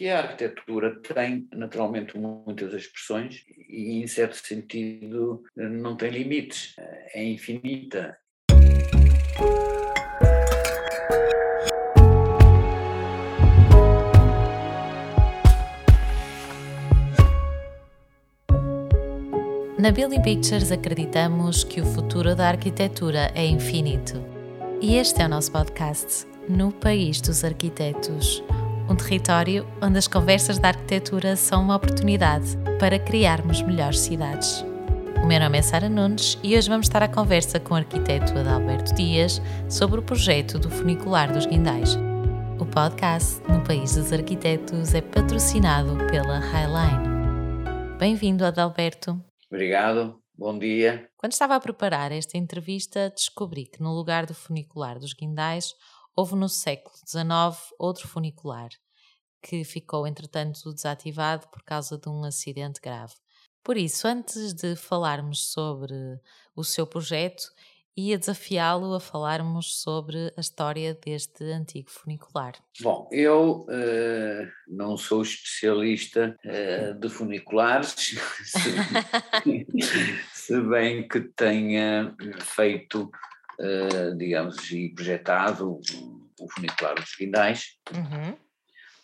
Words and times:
que 0.00 0.08
a 0.08 0.20
arquitetura 0.20 0.98
tem 1.02 1.46
naturalmente 1.52 2.16
muitas 2.16 2.72
expressões 2.72 3.44
e, 3.68 4.02
em 4.02 4.06
certo 4.06 4.34
sentido, 4.34 5.42
não 5.54 5.94
tem 5.94 6.08
limites, 6.08 6.74
é 7.12 7.22
infinita. 7.22 8.16
Na 19.78 19.90
Billy 19.92 20.22
Pictures 20.22 20.72
acreditamos 20.72 21.62
que 21.62 21.82
o 21.82 21.84
futuro 21.84 22.34
da 22.34 22.48
arquitetura 22.48 23.30
é 23.34 23.44
infinito. 23.44 24.24
E 24.80 24.96
este 24.96 25.20
é 25.20 25.26
o 25.26 25.28
nosso 25.28 25.52
podcast, 25.52 26.26
No 26.48 26.72
País 26.72 27.20
dos 27.20 27.44
Arquitetos 27.44 28.42
um 28.90 28.96
território 28.96 29.64
onde 29.80 29.98
as 29.98 30.08
conversas 30.08 30.58
da 30.58 30.68
arquitetura 30.68 31.36
são 31.36 31.62
uma 31.62 31.76
oportunidade 31.76 32.58
para 32.80 32.98
criarmos 32.98 33.62
melhores 33.62 34.00
cidades. 34.00 34.64
O 35.22 35.26
meu 35.26 35.38
nome 35.38 35.58
é 35.58 35.62
Sara 35.62 35.88
Nunes 35.88 36.36
e 36.42 36.56
hoje 36.56 36.68
vamos 36.68 36.86
estar 36.86 37.00
à 37.00 37.06
conversa 37.06 37.60
com 37.60 37.74
o 37.74 37.76
arquiteto 37.76 38.36
Adalberto 38.36 38.92
Dias 38.96 39.40
sobre 39.68 40.00
o 40.00 40.02
projeto 40.02 40.58
do 40.58 40.68
funicular 40.68 41.32
dos 41.32 41.46
Guindais. 41.46 41.96
O 42.58 42.66
podcast 42.66 43.40
No 43.48 43.62
País 43.62 43.94
dos 43.94 44.12
Arquitetos 44.12 44.92
é 44.92 45.00
patrocinado 45.00 45.96
pela 46.10 46.40
Highline. 46.40 47.96
Bem-vindo, 47.96 48.44
Adalberto. 48.44 49.22
Obrigado, 49.48 50.20
bom 50.36 50.58
dia. 50.58 51.08
Quando 51.16 51.32
estava 51.32 51.54
a 51.54 51.60
preparar 51.60 52.10
esta 52.10 52.36
entrevista, 52.36 53.08
descobri 53.10 53.66
que 53.66 53.80
no 53.80 53.94
lugar 53.94 54.26
do 54.26 54.34
funicular 54.34 54.98
dos 54.98 55.14
Guindais 55.14 55.74
houve 56.16 56.34
no 56.34 56.48
século 56.48 56.94
XIX 56.96 57.72
outro 57.78 58.08
funicular, 58.08 58.68
que 59.42 59.64
ficou 59.64 60.06
entretanto 60.06 60.72
desativado 60.72 61.48
por 61.48 61.62
causa 61.62 61.98
de 61.98 62.08
um 62.08 62.24
acidente 62.24 62.80
grave. 62.80 63.14
Por 63.62 63.76
isso, 63.76 64.06
antes 64.08 64.54
de 64.54 64.74
falarmos 64.76 65.52
sobre 65.52 65.94
o 66.56 66.64
seu 66.64 66.86
projeto, 66.86 67.50
ia 67.96 68.18
desafiá-lo 68.18 68.94
a 68.94 69.00
falarmos 69.00 69.80
sobre 69.82 70.32
a 70.36 70.40
história 70.40 70.94
deste 70.94 71.44
antigo 71.44 71.90
funicular. 71.90 72.54
Bom, 72.80 73.08
eu 73.12 73.66
uh, 73.68 74.48
não 74.66 74.96
sou 74.96 75.22
especialista 75.22 76.36
uh, 76.44 76.98
de 76.98 77.08
funiculares, 77.08 78.16
se, 78.44 79.66
se, 80.32 80.60
bem 80.62 81.06
que 81.06 81.20
tenha 81.20 82.14
feito 82.40 83.10
uh, 83.60 84.16
digamos, 84.16 84.70
e 84.70 84.88
projetado 84.88 85.80
o 86.40 86.48
funicular 86.50 86.94
dos 86.94 87.14
Guindais, 87.16 87.76
uhum. 87.92 88.36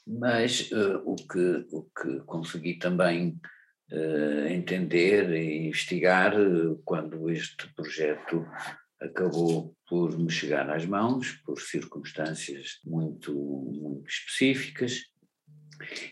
Mas 0.07 0.71
uh, 0.71 1.03
o, 1.05 1.17
que, 1.17 1.67
o 1.73 1.83
que 1.83 2.21
consegui 2.27 2.75
também 2.75 3.41
uh, 3.93 4.47
entender 4.49 5.31
e 5.31 5.67
investigar 5.67 6.33
quando 6.85 7.29
este 7.31 7.73
projeto 7.75 8.47
acabou 9.01 9.75
por 9.89 10.19
me 10.19 10.31
chegar 10.31 10.71
às 10.71 10.87
mãos, 10.87 11.33
por 11.45 11.61
circunstâncias 11.61 12.81
muito, 12.85 13.35
muito 13.35 14.09
específicas, 14.09 15.03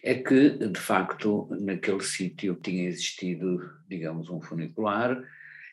é 0.03 0.15
que, 0.15 0.51
de 0.51 0.79
facto, 0.79 1.49
naquele 1.61 2.03
sítio 2.03 2.55
tinha 2.55 2.87
existido, 2.87 3.59
digamos, 3.89 4.29
um 4.29 4.41
funicular 4.41 5.23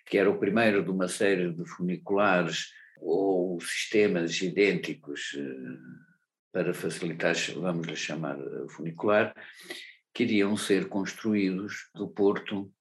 que 0.06 0.18
era 0.18 0.30
o 0.30 0.38
primeiro 0.38 0.84
de 0.84 0.90
uma 0.90 1.08
série 1.08 1.54
de 1.54 1.66
funiculares 1.66 2.74
ou 3.00 3.60
sistemas 3.62 4.42
idênticos 4.42 5.38
eh, 5.38 6.11
para 6.52 6.74
facilitar, 6.74 7.36
vamos 7.56 7.88
lhe 7.88 7.96
chamar 7.96 8.38
eh, 8.40 8.68
funicular, 8.70 9.34
que 10.14 10.24
iriam 10.24 10.58
ser 10.58 10.90
construídos 10.90 11.90
do 11.96 12.08
Porto, 12.08 12.72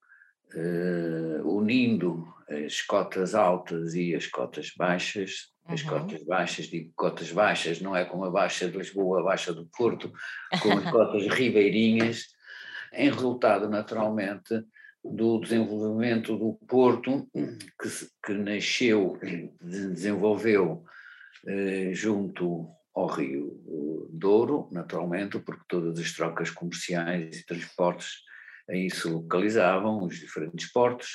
uh, 0.54 1.48
unindo 1.48 2.26
as 2.48 2.82
cotas 2.82 3.34
altas 3.36 3.94
e 3.94 4.14
as 4.14 4.26
cotas 4.26 4.72
baixas. 4.76 5.52
Uhum. 5.68 5.74
As 5.74 5.82
cotas 5.82 6.24
baixas, 6.24 6.66
digo 6.66 6.92
cotas 6.96 7.30
baixas, 7.30 7.80
não 7.80 7.94
é 7.94 8.04
como 8.04 8.24
a 8.24 8.30
Baixa 8.30 8.68
de 8.68 8.76
Lisboa, 8.76 9.20
a 9.20 9.24
Baixa 9.24 9.52
do 9.54 9.66
Porto, 9.66 10.12
com 10.60 10.72
as 10.72 10.84
cotas 10.90 11.28
ribeirinhas, 11.28 12.26
em 12.92 13.08
resultado, 13.08 13.68
naturalmente, 13.68 14.64
do 15.04 15.38
desenvolvimento 15.38 16.36
do 16.36 16.54
Porto, 16.66 17.28
que, 17.32 17.88
que 18.24 18.32
nasceu, 18.34 19.18
desenvolveu 19.62 20.84
eh, 21.46 21.90
junto 21.94 22.68
ao 22.94 23.06
Rio 23.06 24.08
Douro, 24.10 24.68
naturalmente, 24.72 25.38
porque 25.38 25.64
todas 25.68 25.98
as 25.98 26.12
trocas 26.12 26.50
comerciais 26.50 27.38
e 27.38 27.46
transportes 27.46 28.08
aí 28.68 28.90
se 28.90 29.08
localizavam, 29.08 30.02
os 30.04 30.16
diferentes 30.16 30.70
portos. 30.72 31.08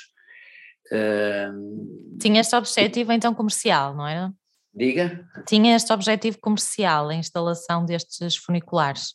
Uh, 0.92 2.18
Tinha 2.20 2.40
este 2.40 2.54
objetivo 2.54 3.12
então 3.12 3.34
comercial, 3.34 3.94
não 3.94 4.06
era? 4.06 4.32
Diga? 4.74 5.26
Tinha 5.46 5.74
este 5.74 5.92
objetivo 5.92 6.38
comercial, 6.38 7.08
a 7.08 7.14
instalação 7.14 7.84
destes 7.84 8.36
funiculares? 8.36 9.14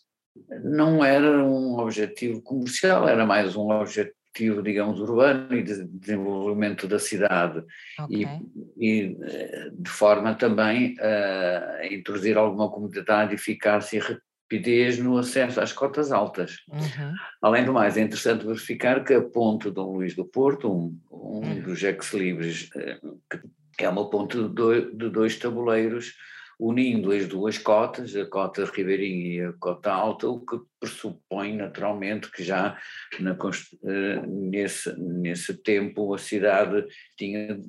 Não 0.63 1.03
era 1.03 1.43
um 1.43 1.77
objetivo 1.77 2.41
comercial, 2.41 3.07
era 3.07 3.25
mais 3.25 3.55
um 3.55 3.69
objetivo 3.69 4.15
objetivo, 4.31 4.61
digamos, 4.63 4.99
urbano 4.99 5.53
e 5.53 5.61
de 5.61 5.83
desenvolvimento 5.85 6.87
da 6.87 6.97
cidade 6.97 7.63
okay. 7.99 8.25
e, 8.77 8.79
e, 8.79 9.17
de 9.73 9.89
forma 9.89 10.33
também 10.33 10.95
a 10.99 11.85
introduzir 11.93 12.37
alguma 12.37 12.69
comodidade, 12.69 13.35
eficácia 13.35 13.97
e 13.97 13.99
rapidez 13.99 14.97
no 14.97 15.17
acesso 15.17 15.59
às 15.59 15.73
cotas 15.73 16.11
altas. 16.11 16.57
Uhum. 16.69 17.13
Além 17.41 17.65
do 17.65 17.73
mais, 17.73 17.97
é 17.97 18.01
interessante 18.01 18.45
verificar 18.45 19.03
que 19.03 19.13
a 19.13 19.21
ponte 19.21 19.69
Dom 19.69 19.93
Luís 19.93 20.15
do 20.15 20.25
Porto, 20.25 20.71
um, 20.71 20.97
um 21.11 21.39
uhum. 21.39 21.61
dos 21.61 21.83
ex-libres, 21.83 22.69
eh, 22.75 22.99
que 23.77 23.85
é 23.85 23.89
uma 23.89 24.09
ponte 24.09 24.37
de 24.37 24.49
dois, 24.49 24.85
de 24.95 25.09
dois 25.09 25.37
tabuleiros, 25.37 26.13
unindo 26.61 27.11
as 27.11 27.27
duas 27.27 27.57
cotas, 27.57 28.15
a 28.15 28.23
cota 28.23 28.63
ribeirinha 28.65 29.27
e 29.27 29.41
a 29.41 29.53
cota 29.53 29.91
alta, 29.91 30.27
o 30.27 30.45
que 30.45 30.59
pressupõe 30.79 31.55
naturalmente 31.55 32.31
que 32.31 32.43
já 32.43 32.79
na, 33.19 33.35
eh, 33.83 34.21
nesse, 34.27 34.95
nesse 34.99 35.55
tempo 35.55 36.13
a 36.13 36.19
cidade 36.19 36.85
tinha, 37.17 37.59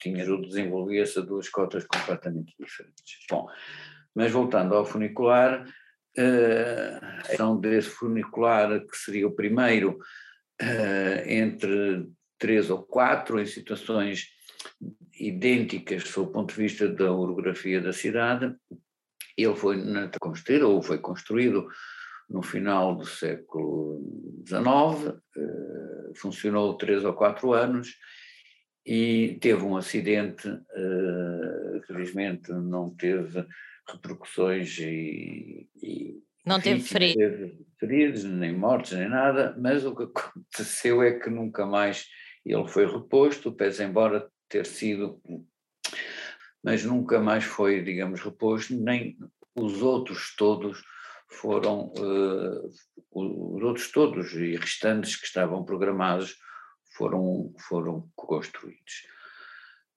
tinha 0.00 0.24
desenvolvia-se 0.24 1.18
a 1.18 1.22
duas 1.22 1.48
cotas 1.48 1.84
completamente 1.84 2.54
diferentes. 2.56 3.18
Bom, 3.28 3.48
mas 4.14 4.30
voltando 4.30 4.76
ao 4.76 4.84
funicular, 4.84 5.66
eh, 6.16 7.00
a 7.02 7.22
questão 7.22 7.58
desse 7.58 7.88
funicular 7.88 8.78
que 8.86 8.96
seria 8.96 9.26
o 9.26 9.34
primeiro 9.34 9.98
eh, 10.60 11.24
entre 11.26 12.06
três 12.38 12.70
ou 12.70 12.80
quatro 12.80 13.40
em 13.40 13.46
situações 13.46 14.28
idênticas 15.18 16.04
sob 16.04 16.30
o 16.30 16.32
ponto 16.32 16.54
de 16.54 16.60
vista 16.60 16.88
da 16.88 17.12
orografia 17.12 17.80
da 17.80 17.92
cidade. 17.92 18.54
Ele 19.36 19.54
foi 19.54 19.76
construído, 20.18 20.70
ou 20.70 20.82
foi 20.82 20.98
construído 20.98 21.68
no 22.28 22.42
final 22.42 22.94
do 22.94 23.04
século 23.04 24.00
XIX, 24.46 25.18
eh, 25.36 26.12
funcionou 26.16 26.76
três 26.76 27.04
ou 27.04 27.12
quatro 27.12 27.52
anos 27.52 27.96
e 28.86 29.38
teve 29.40 29.62
um 29.62 29.76
acidente, 29.76 30.48
eh, 30.48 31.80
felizmente 31.86 32.52
não 32.52 32.94
teve 32.94 33.44
repercussões 33.88 34.78
e, 34.78 35.68
e 35.82 36.22
não 36.46 36.60
teve 36.60 36.80
feridos. 36.80 37.52
feridos, 37.78 38.24
nem 38.24 38.56
mortes, 38.56 38.92
nem 38.92 39.08
nada, 39.08 39.56
mas 39.58 39.84
o 39.84 39.94
que 39.94 40.04
aconteceu 40.14 41.02
é 41.02 41.18
que 41.18 41.28
nunca 41.28 41.66
mais 41.66 42.06
ele 42.44 42.66
foi 42.68 42.86
reposto, 42.86 43.52
pese 43.52 43.82
embora 43.82 44.30
ter 44.50 44.66
sido, 44.66 45.22
mas 46.62 46.84
nunca 46.84 47.18
mais 47.20 47.44
foi, 47.44 47.82
digamos, 47.82 48.20
reposto, 48.20 48.74
nem 48.74 49.16
os 49.54 49.80
outros 49.80 50.34
todos 50.36 50.82
foram, 51.28 51.92
uh, 51.96 52.70
os 53.12 53.62
outros 53.62 53.90
todos 53.90 54.32
e 54.34 54.56
restantes 54.56 55.16
que 55.16 55.24
estavam 55.24 55.64
programados 55.64 56.36
foram, 56.96 57.54
foram 57.68 58.10
construídos. 58.16 59.06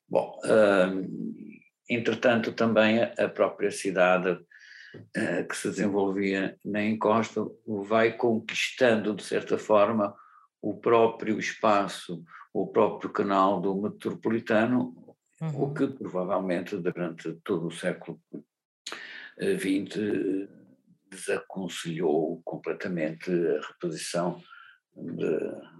Bom, 0.08 0.40
uh, 0.46 1.52
entretanto 1.90 2.54
também 2.54 3.02
a 3.04 3.28
própria 3.28 3.72
cidade 3.72 4.30
uh, 4.30 5.48
que 5.50 5.58
se 5.58 5.70
desenvolvia 5.70 6.58
na 6.64 6.84
encosta 6.84 7.42
vai 7.66 8.16
conquistando 8.16 9.16
de 9.16 9.24
certa 9.24 9.58
forma 9.58 10.16
o 10.62 10.80
próprio 10.80 11.40
espaço, 11.40 12.24
o 12.54 12.68
próprio 12.68 13.10
canal 13.12 13.60
do 13.60 13.76
metropolitano, 13.76 14.96
uhum. 15.42 15.64
o 15.64 15.74
que 15.74 15.88
provavelmente 15.88 16.78
durante 16.78 17.34
todo 17.44 17.68
o 17.68 17.72
século 17.72 18.22
XX 19.40 19.98
eh, 19.98 20.48
desaconselhou 21.10 22.42
completamente 22.46 23.32
a 23.32 23.62
reposição 23.68 24.42
de. 24.96 25.74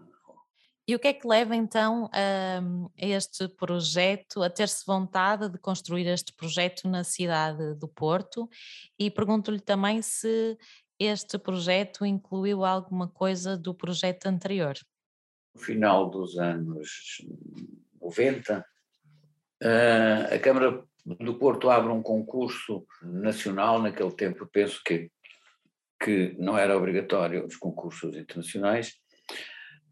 E 0.86 0.96
o 0.96 1.00
que 1.00 1.08
é 1.08 1.14
que 1.14 1.26
leva 1.26 1.56
então 1.56 2.10
a, 2.12 2.60
a 2.60 3.06
este 3.06 3.48
projeto, 3.48 4.44
a 4.44 4.50
ter-se 4.50 4.86
vontade 4.86 5.48
de 5.48 5.58
construir 5.58 6.06
este 6.08 6.34
projeto 6.34 6.90
na 6.90 7.06
cidade 7.06 7.76
do 7.76 7.88
Porto? 7.88 8.50
E 9.00 9.10
pergunto-lhe 9.10 9.62
também 9.62 10.02
se 10.02 10.58
este 11.00 11.38
projeto 11.38 12.06
incluiu 12.06 12.66
alguma 12.66 13.08
coisa 13.08 13.58
do 13.58 13.74
projeto 13.74 14.26
anterior? 14.26 14.76
No 15.56 15.62
final 15.62 16.10
dos 16.10 16.38
anos 16.38 17.22
90, 18.02 18.66
eh, 19.62 20.30
a 20.36 20.40
Câmara 20.40 20.84
do 21.06 21.38
Porto 21.38 21.70
abre 21.70 21.92
um 21.92 22.02
concurso 22.02 22.86
nacional, 23.02 23.82
naquele 23.82 24.12
tempo 24.12 24.48
penso 24.52 24.82
que, 24.84 25.12
que 26.02 26.36
não 26.40 26.58
era 26.58 26.78
obrigatório 26.78 27.46
os 27.46 27.56
concursos 27.56 28.16
internacionais, 28.16 28.96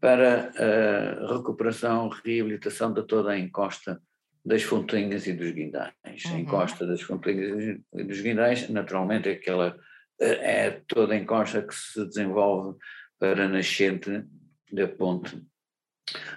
para 0.00 0.50
a 0.50 1.36
recuperação, 1.36 2.08
reabilitação 2.08 2.92
de 2.92 3.06
toda 3.06 3.30
a 3.30 3.38
encosta 3.38 4.02
das 4.44 4.62
fontinhas 4.64 5.26
e 5.28 5.32
dos 5.32 5.52
guindais. 5.52 5.94
Uhum. 6.26 6.34
A 6.34 6.40
encosta 6.40 6.86
das 6.86 7.00
fontinhas 7.00 7.80
e 7.94 8.04
dos 8.04 8.20
guindais, 8.20 8.68
naturalmente, 8.68 9.28
é 9.28 9.32
aquela 9.32 9.78
é 10.20 10.70
toda 10.86 11.14
a 11.14 11.16
encosta 11.16 11.62
que 11.62 11.74
se 11.74 12.04
desenvolve 12.06 12.78
para 13.18 13.44
a 13.44 13.48
nascente 13.48 14.24
da 14.72 14.86
ponte 14.86 15.40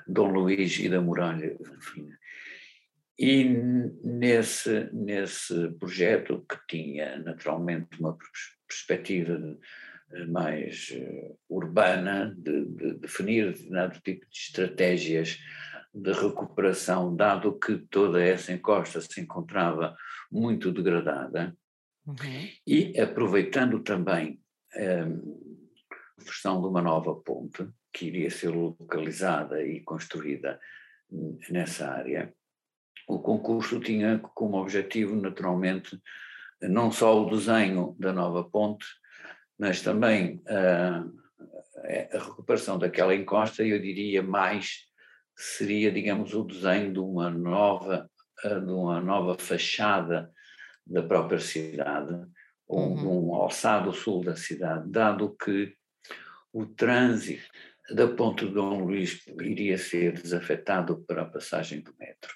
Dom 0.07 0.29
Luís 0.29 0.79
e 0.79 0.89
da 0.89 1.01
Muralha 1.01 1.57
Fina. 1.81 2.17
E 3.17 3.45
nesse, 4.03 4.89
nesse 4.91 5.69
projeto, 5.79 6.45
que 6.49 6.57
tinha 6.67 7.17
naturalmente 7.19 7.99
uma 7.99 8.17
perspectiva 8.67 9.37
de, 9.37 10.27
mais 10.27 10.89
uh, 10.91 11.37
urbana, 11.49 12.35
de, 12.37 12.65
de, 12.65 12.93
definir 12.95 13.53
determinado 13.53 13.99
tipo 14.01 14.25
de 14.29 14.37
estratégias 14.37 15.39
de 15.93 16.11
recuperação, 16.11 17.15
dado 17.15 17.57
que 17.57 17.77
toda 17.89 18.21
essa 18.21 18.51
encosta 18.51 18.99
se 18.99 19.21
encontrava 19.21 19.95
muito 20.29 20.71
degradada, 20.71 21.55
uhum. 22.05 22.49
e 22.67 22.99
aproveitando 22.99 23.79
também 23.79 24.41
um, 24.75 25.61
a 26.19 26.23
versão 26.23 26.61
de 26.61 26.67
uma 26.67 26.81
nova 26.81 27.15
ponte, 27.15 27.65
que 27.95 28.07
iria 28.07 28.29
ser 28.29 28.49
localizada 28.49 29.63
e 29.63 29.79
construída 29.79 30.59
nessa 31.49 31.89
área, 31.89 32.33
o 33.07 33.19
concurso 33.19 33.79
tinha 33.79 34.19
como 34.19 34.57
objetivo, 34.57 35.15
naturalmente, 35.15 35.97
não 36.61 36.91
só 36.91 37.23
o 37.23 37.29
desenho 37.29 37.95
da 37.97 38.11
nova 38.11 38.43
ponte, 38.43 38.85
mas 39.57 39.81
também 39.81 40.41
a, 40.45 41.05
a 42.11 42.19
recuperação 42.19 42.77
daquela 42.77 43.15
encosta, 43.15 43.63
eu 43.63 43.81
diria 43.81 44.21
mais, 44.21 44.87
seria, 45.33 45.89
digamos, 45.89 46.33
o 46.33 46.43
desenho 46.43 46.91
de 46.91 46.99
uma 46.99 47.29
nova, 47.29 48.11
de 48.43 48.71
uma 48.73 48.99
nova 48.99 49.37
fachada 49.37 50.29
da 50.85 51.01
própria 51.01 51.39
cidade, 51.39 52.13
ou 52.67 52.89
uhum. 52.89 52.95
de 52.95 53.05
um 53.05 53.35
alçado 53.35 53.93
sul 53.93 54.21
da 54.21 54.35
cidade, 54.35 54.89
dado 54.89 55.33
que 55.37 55.73
o 56.51 56.65
trânsito 56.65 57.43
da 57.91 58.07
Ponte 58.07 58.45
Dom 58.47 58.83
Luís 58.85 59.21
iria 59.41 59.77
ser 59.77 60.13
desafetado 60.13 61.03
para 61.07 61.21
a 61.21 61.29
passagem 61.29 61.81
do 61.81 61.93
metro. 61.99 62.33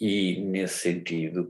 E, 0.00 0.40
nesse 0.40 0.78
sentido, 0.78 1.48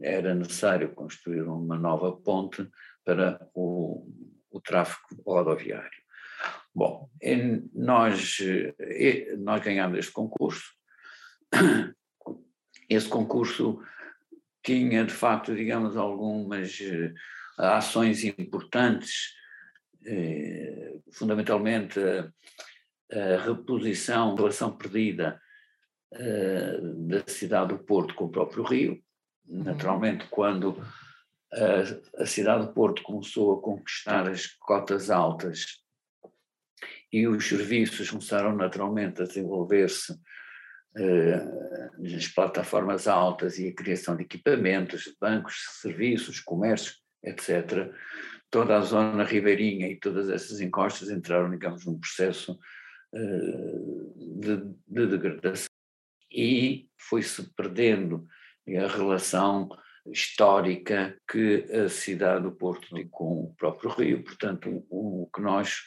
era 0.00 0.34
necessário 0.34 0.94
construir 0.94 1.42
uma 1.42 1.76
nova 1.76 2.12
ponte 2.12 2.68
para 3.04 3.48
o, 3.52 4.06
o 4.50 4.60
tráfego 4.60 5.22
rodoviário. 5.26 6.00
Bom, 6.72 7.10
nós, 7.74 8.38
nós 9.38 9.62
ganhamos 9.62 9.98
este 9.98 10.12
concurso. 10.12 10.72
Esse 12.88 13.08
concurso 13.08 13.82
tinha, 14.62 15.04
de 15.04 15.12
facto, 15.12 15.54
digamos, 15.54 15.96
algumas 15.96 16.78
eh, 16.80 17.12
ações 17.56 18.24
importantes, 18.24 19.32
eh, 20.04 20.94
fundamentalmente 21.12 21.98
a 21.98 22.30
reposição, 23.44 24.32
a 24.32 24.36
relação 24.36 24.76
perdida 24.76 25.40
eh, 26.12 26.80
da 27.06 27.22
cidade 27.24 27.68
do 27.68 27.84
Porto 27.84 28.14
com 28.14 28.24
o 28.24 28.30
próprio 28.30 28.64
Rio. 28.64 29.00
Uhum. 29.46 29.62
Naturalmente, 29.62 30.26
quando 30.28 30.76
a, 31.52 32.22
a 32.22 32.26
cidade 32.26 32.66
do 32.66 32.72
Porto 32.72 33.02
começou 33.02 33.56
a 33.56 33.62
conquistar 33.62 34.28
as 34.28 34.46
cotas 34.46 35.08
altas 35.08 35.80
e 37.12 37.28
os 37.28 37.48
serviços 37.48 38.10
começaram 38.10 38.56
naturalmente 38.56 39.22
a 39.22 39.24
desenvolver-se 39.24 40.12
uh, 40.12 42.02
nas 42.02 42.26
plataformas 42.26 43.06
altas 43.06 43.58
e 43.58 43.68
a 43.68 43.74
criação 43.74 44.16
de 44.16 44.24
equipamentos, 44.24 45.14
bancos, 45.20 45.64
serviços, 45.80 46.40
comércio, 46.40 46.94
etc., 47.22 47.92
toda 48.50 48.76
a 48.76 48.80
zona 48.80 49.22
ribeirinha 49.22 49.88
e 49.88 49.96
todas 49.96 50.28
essas 50.28 50.60
encostas 50.60 51.08
entraram, 51.08 51.50
digamos, 51.50 51.86
num 51.86 52.00
processo 52.00 52.58
de, 53.12 54.56
de 54.86 55.06
degradação 55.06 55.68
e 56.30 56.88
foi-se 56.96 57.52
perdendo 57.54 58.26
a 58.68 58.86
relação 58.86 59.68
histórica 60.06 61.16
que 61.28 61.66
a 61.72 61.88
cidade 61.88 62.44
do 62.44 62.52
Porto 62.52 62.94
tem 62.94 63.08
com 63.08 63.44
o 63.44 63.54
próprio 63.56 63.90
Rio. 63.90 64.22
Portanto, 64.22 64.84
o, 64.88 65.28
que 65.34 65.40
nós 65.40 65.80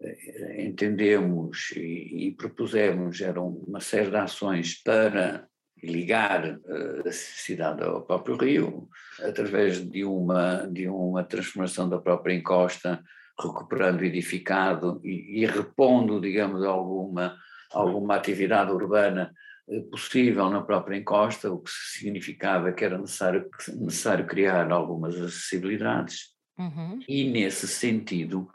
eh, 0.00 0.64
entendemos 0.66 1.70
e, 1.76 2.28
e 2.28 2.34
propusemos 2.34 3.20
eram 3.20 3.48
uma 3.48 3.80
série 3.80 4.10
de 4.10 4.16
ações 4.16 4.82
para 4.82 5.48
ligar 5.82 6.44
eh, 6.44 7.08
a 7.08 7.12
cidade 7.12 7.82
ao 7.84 8.04
próprio 8.04 8.36
Rio, 8.36 8.88
através 9.20 9.80
de 9.80 10.04
uma, 10.04 10.66
de 10.66 10.88
uma 10.88 11.24
transformação 11.24 11.88
da 11.88 11.98
própria 11.98 12.34
encosta, 12.34 13.02
recuperando 13.38 14.02
edificado 14.02 15.00
e, 15.04 15.42
e 15.42 15.46
repondo, 15.46 16.20
digamos, 16.20 16.64
alguma, 16.64 17.36
alguma 17.72 18.16
atividade 18.16 18.70
urbana 18.72 19.32
eh, 19.68 19.80
possível 19.90 20.48
na 20.50 20.62
própria 20.62 20.96
encosta, 20.96 21.50
o 21.50 21.60
que 21.60 21.70
significava 21.70 22.72
que 22.72 22.84
era 22.84 22.98
necessário, 22.98 23.48
necessário 23.74 24.26
criar 24.26 24.70
algumas 24.70 25.14
acessibilidades. 25.16 26.34
Uhum. 26.58 27.00
E 27.06 27.30
nesse 27.30 27.68
sentido 27.68 28.48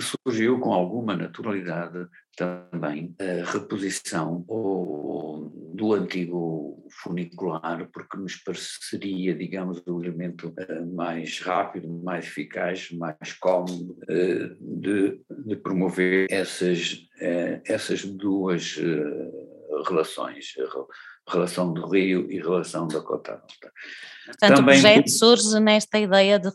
surgiu 0.00 0.58
com 0.58 0.72
alguma 0.72 1.16
naturalidade 1.16 2.08
também 2.38 3.14
a 3.18 3.50
reposição 3.50 4.44
do 5.74 5.92
antigo 5.92 6.86
funicular, 7.02 7.88
porque 7.92 8.16
nos 8.16 8.36
pareceria, 8.36 9.34
digamos, 9.34 9.82
o 9.86 10.02
elemento 10.02 10.52
eh, 10.56 10.80
mais 10.80 11.40
rápido, 11.40 11.88
mais 11.88 12.24
eficaz, 12.24 12.90
mais 12.92 13.32
cómodo 13.40 13.98
eh, 14.08 14.50
de, 14.60 15.20
de 15.46 15.56
promover 15.56 16.26
essas, 16.30 17.06
essas 17.64 18.04
duas 18.04 18.78
relações, 19.86 20.54
relação 21.28 21.72
do 21.72 21.86
Rio 21.86 22.30
e 22.30 22.38
relação 22.38 22.88
da 22.88 23.00
Cota 23.00 23.32
Alta. 23.32 23.72
Portanto, 24.26 24.56
Também, 24.56 24.78
o 24.78 24.80
projeto 24.80 25.10
surge 25.10 25.60
nesta 25.60 25.98
ideia 25.98 26.38
de 26.38 26.50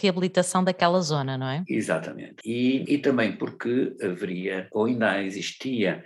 reabilitação 0.00 0.62
daquela 0.62 1.00
zona, 1.00 1.38
não 1.38 1.48
é? 1.48 1.64
Exatamente. 1.68 2.36
E, 2.44 2.84
e 2.92 2.98
também 2.98 3.36
porque 3.36 3.96
haveria, 4.02 4.68
ou 4.72 4.86
ainda 4.86 5.22
existia, 5.22 6.04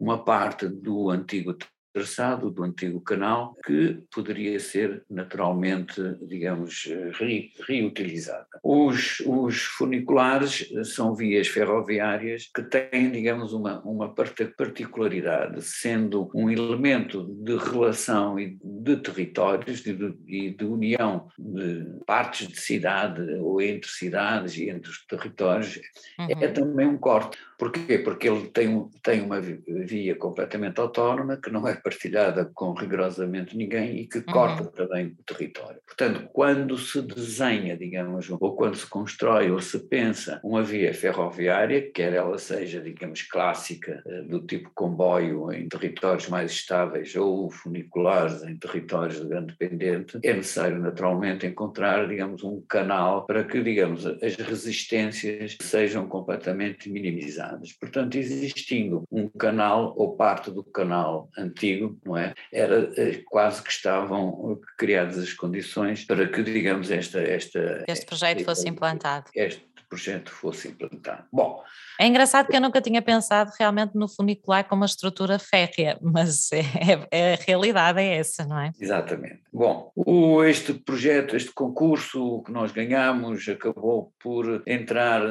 uma 0.00 0.24
parte 0.24 0.68
do 0.68 1.10
antigo 1.10 1.56
traçado 1.94 2.50
do 2.50 2.64
antigo 2.64 3.00
canal 3.00 3.56
que 3.64 4.02
poderia 4.12 4.58
ser 4.58 5.04
naturalmente, 5.08 6.02
digamos, 6.26 6.88
re, 7.12 7.52
reutilizada. 7.66 8.46
Os, 8.64 9.20
os 9.24 9.62
funiculares 9.62 10.68
são 10.92 11.14
vias 11.14 11.46
ferroviárias 11.46 12.50
que 12.52 12.62
têm, 12.62 13.12
digamos, 13.12 13.52
uma, 13.52 13.80
uma 13.82 14.12
particularidade, 14.12 15.62
sendo 15.62 16.28
um 16.34 16.50
elemento 16.50 17.24
de 17.44 17.56
relação 17.56 18.40
e 18.40 18.58
de 18.60 18.96
territórios 18.96 19.86
e 19.86 19.92
de, 19.92 20.12
de, 20.12 20.50
de 20.50 20.64
união 20.64 21.28
de 21.38 21.86
partes 22.04 22.48
de 22.48 22.60
cidade 22.60 23.22
ou 23.34 23.62
entre 23.62 23.88
cidades 23.88 24.56
e 24.56 24.68
entre 24.68 24.90
os 24.90 25.06
territórios, 25.06 25.80
uhum. 26.18 26.26
é 26.28 26.48
também 26.48 26.88
um 26.88 26.98
corte. 26.98 27.38
Porquê? 27.56 27.98
Porque 27.98 28.28
ele 28.28 28.48
tem, 28.48 28.88
tem 29.00 29.20
uma 29.20 29.40
via 29.40 30.16
completamente 30.16 30.80
autónoma 30.80 31.36
que 31.36 31.50
não 31.50 31.66
é 31.68 31.76
partilhada 31.84 32.50
com 32.54 32.72
rigorosamente 32.72 33.54
ninguém 33.56 33.98
e 33.98 34.06
que 34.06 34.18
uhum. 34.18 34.24
corta 34.24 34.64
também 34.64 35.08
o 35.08 35.22
território. 35.22 35.78
Portanto, 35.86 36.28
quando 36.32 36.78
se 36.78 37.02
desenha, 37.02 37.76
digamos, 37.76 38.30
ou 38.30 38.56
quando 38.56 38.76
se 38.76 38.86
constrói 38.86 39.50
ou 39.50 39.60
se 39.60 39.78
pensa 39.78 40.40
uma 40.42 40.62
via 40.62 40.94
ferroviária, 40.94 41.92
quer 41.92 42.14
ela 42.14 42.38
seja, 42.38 42.80
digamos, 42.80 43.22
clássica, 43.22 44.02
eh, 44.06 44.22
do 44.22 44.40
tipo 44.40 44.70
comboio 44.74 45.52
em 45.52 45.68
territórios 45.68 46.28
mais 46.28 46.52
estáveis 46.52 47.14
ou 47.14 47.50
funiculares 47.50 48.42
em 48.42 48.56
territórios 48.56 49.20
de 49.20 49.28
grande 49.28 49.54
pendente, 49.56 50.18
é 50.22 50.32
necessário 50.32 50.78
naturalmente 50.78 51.46
encontrar, 51.46 52.08
digamos, 52.08 52.42
um 52.42 52.62
canal 52.66 53.26
para 53.26 53.44
que, 53.44 53.62
digamos, 53.62 54.06
as 54.06 54.36
resistências 54.36 55.56
sejam 55.60 56.08
completamente 56.08 56.90
minimizadas. 56.90 57.72
Portanto, 57.72 58.16
existindo 58.16 59.04
um 59.10 59.28
canal 59.28 59.92
ou 59.96 60.16
parte 60.16 60.50
do 60.50 60.64
canal 60.64 61.28
antigo 61.36 61.73
comigo, 61.74 62.00
não 62.04 62.16
é? 62.16 62.34
Era 62.52 62.90
eh, 62.96 63.22
quase 63.26 63.62
que 63.62 63.70
estavam 63.70 64.60
criadas 64.76 65.18
as 65.18 65.32
condições 65.32 66.04
para 66.04 66.26
que, 66.26 66.42
digamos, 66.42 66.90
esta... 66.90 67.20
esta 67.20 67.84
este 67.88 68.06
projeto 68.06 68.38
esta, 68.38 68.50
fosse 68.54 68.68
implantado. 68.68 69.30
Este 69.34 69.66
projeto 69.88 70.30
fosse 70.30 70.68
implantado. 70.68 71.24
Bom... 71.32 71.62
É 71.98 72.06
engraçado 72.06 72.48
que 72.48 72.56
eu 72.56 72.60
nunca 72.60 72.80
tinha 72.80 73.00
pensado 73.00 73.52
realmente 73.58 73.94
no 73.94 74.08
funicular 74.08 74.64
como 74.64 74.82
uma 74.82 74.86
estrutura 74.86 75.38
férrea, 75.38 75.98
mas 76.02 76.50
é, 76.52 76.62
é, 77.10 77.34
a 77.34 77.36
realidade 77.36 78.00
é 78.00 78.16
essa, 78.16 78.44
não 78.44 78.58
é? 78.58 78.72
Exatamente. 78.80 79.40
Bom, 79.52 79.92
o, 79.94 80.42
este 80.42 80.74
projeto, 80.74 81.36
este 81.36 81.52
concurso 81.52 82.42
que 82.44 82.52
nós 82.52 82.72
ganhamos 82.72 83.48
acabou 83.48 84.12
por 84.20 84.62
entrar, 84.66 85.22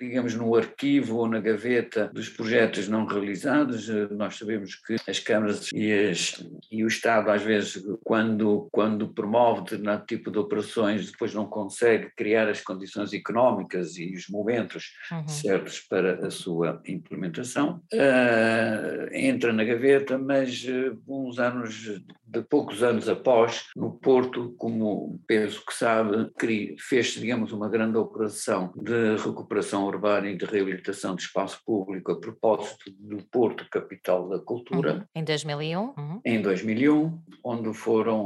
digamos, 0.00 0.34
no 0.34 0.54
arquivo 0.54 1.16
ou 1.16 1.28
na 1.28 1.40
gaveta 1.40 2.10
dos 2.12 2.28
projetos 2.28 2.88
não 2.88 3.06
realizados. 3.06 3.88
Nós 4.10 4.36
sabemos 4.36 4.76
que 4.76 4.96
as 5.08 5.18
câmaras 5.18 5.70
e, 5.72 5.92
as, 5.92 6.44
e 6.70 6.84
o 6.84 6.88
Estado, 6.88 7.30
às 7.30 7.42
vezes, 7.42 7.82
quando, 8.04 8.68
quando 8.70 9.08
promove 9.08 9.62
determinado 9.62 10.06
tipo 10.06 10.30
de 10.30 10.38
operações, 10.38 11.10
depois 11.10 11.34
não 11.34 11.46
consegue 11.46 12.10
criar 12.16 12.48
as 12.48 12.60
condições 12.60 13.12
económicas 13.12 13.96
e 13.96 14.14
os 14.14 14.28
momentos 14.28 14.92
uhum. 15.10 15.26
certos 15.26 15.80
para 15.80 15.95
a 16.04 16.30
sua 16.30 16.80
implementação. 16.86 17.80
Uh, 17.92 19.08
entra 19.12 19.52
na 19.52 19.64
gaveta, 19.64 20.18
mas 20.18 20.64
uh, 20.64 20.98
uns 21.08 21.38
anos, 21.38 22.02
de 22.26 22.42
poucos 22.42 22.82
anos 22.82 23.08
após, 23.08 23.66
no 23.76 23.92
Porto, 23.92 24.54
como 24.58 25.20
penso 25.26 25.64
que 25.64 25.74
sabe, 25.74 26.30
fez-se, 26.78 27.20
digamos, 27.20 27.52
uma 27.52 27.68
grande 27.68 27.96
operação 27.96 28.72
de 28.76 29.16
recuperação 29.16 29.86
urbana 29.86 30.28
e 30.28 30.36
de 30.36 30.44
reabilitação 30.44 31.14
de 31.14 31.22
espaço 31.22 31.60
público 31.64 32.12
a 32.12 32.20
propósito 32.20 32.90
do 32.98 33.18
Porto, 33.30 33.66
capital 33.70 34.28
da 34.28 34.38
cultura. 34.38 34.94
Uhum. 34.94 35.02
Em 35.14 35.24
2001? 35.24 35.80
Uhum. 35.80 36.20
Em 36.24 36.42
2001, 36.42 37.18
onde 37.44 37.74
foram, 37.74 38.20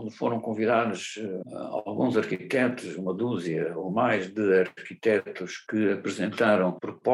onde 0.00 0.14
foram 0.16 0.40
convidados 0.40 1.18
uh, 1.18 1.82
alguns 1.84 2.16
arquitetos, 2.16 2.96
uma 2.96 3.12
dúzia 3.12 3.72
ou 3.76 3.90
mais 3.90 4.28
de 4.28 4.60
arquitetos 4.60 5.58
que 5.68 5.92
apresentaram 5.92 6.72
propostas 6.72 7.09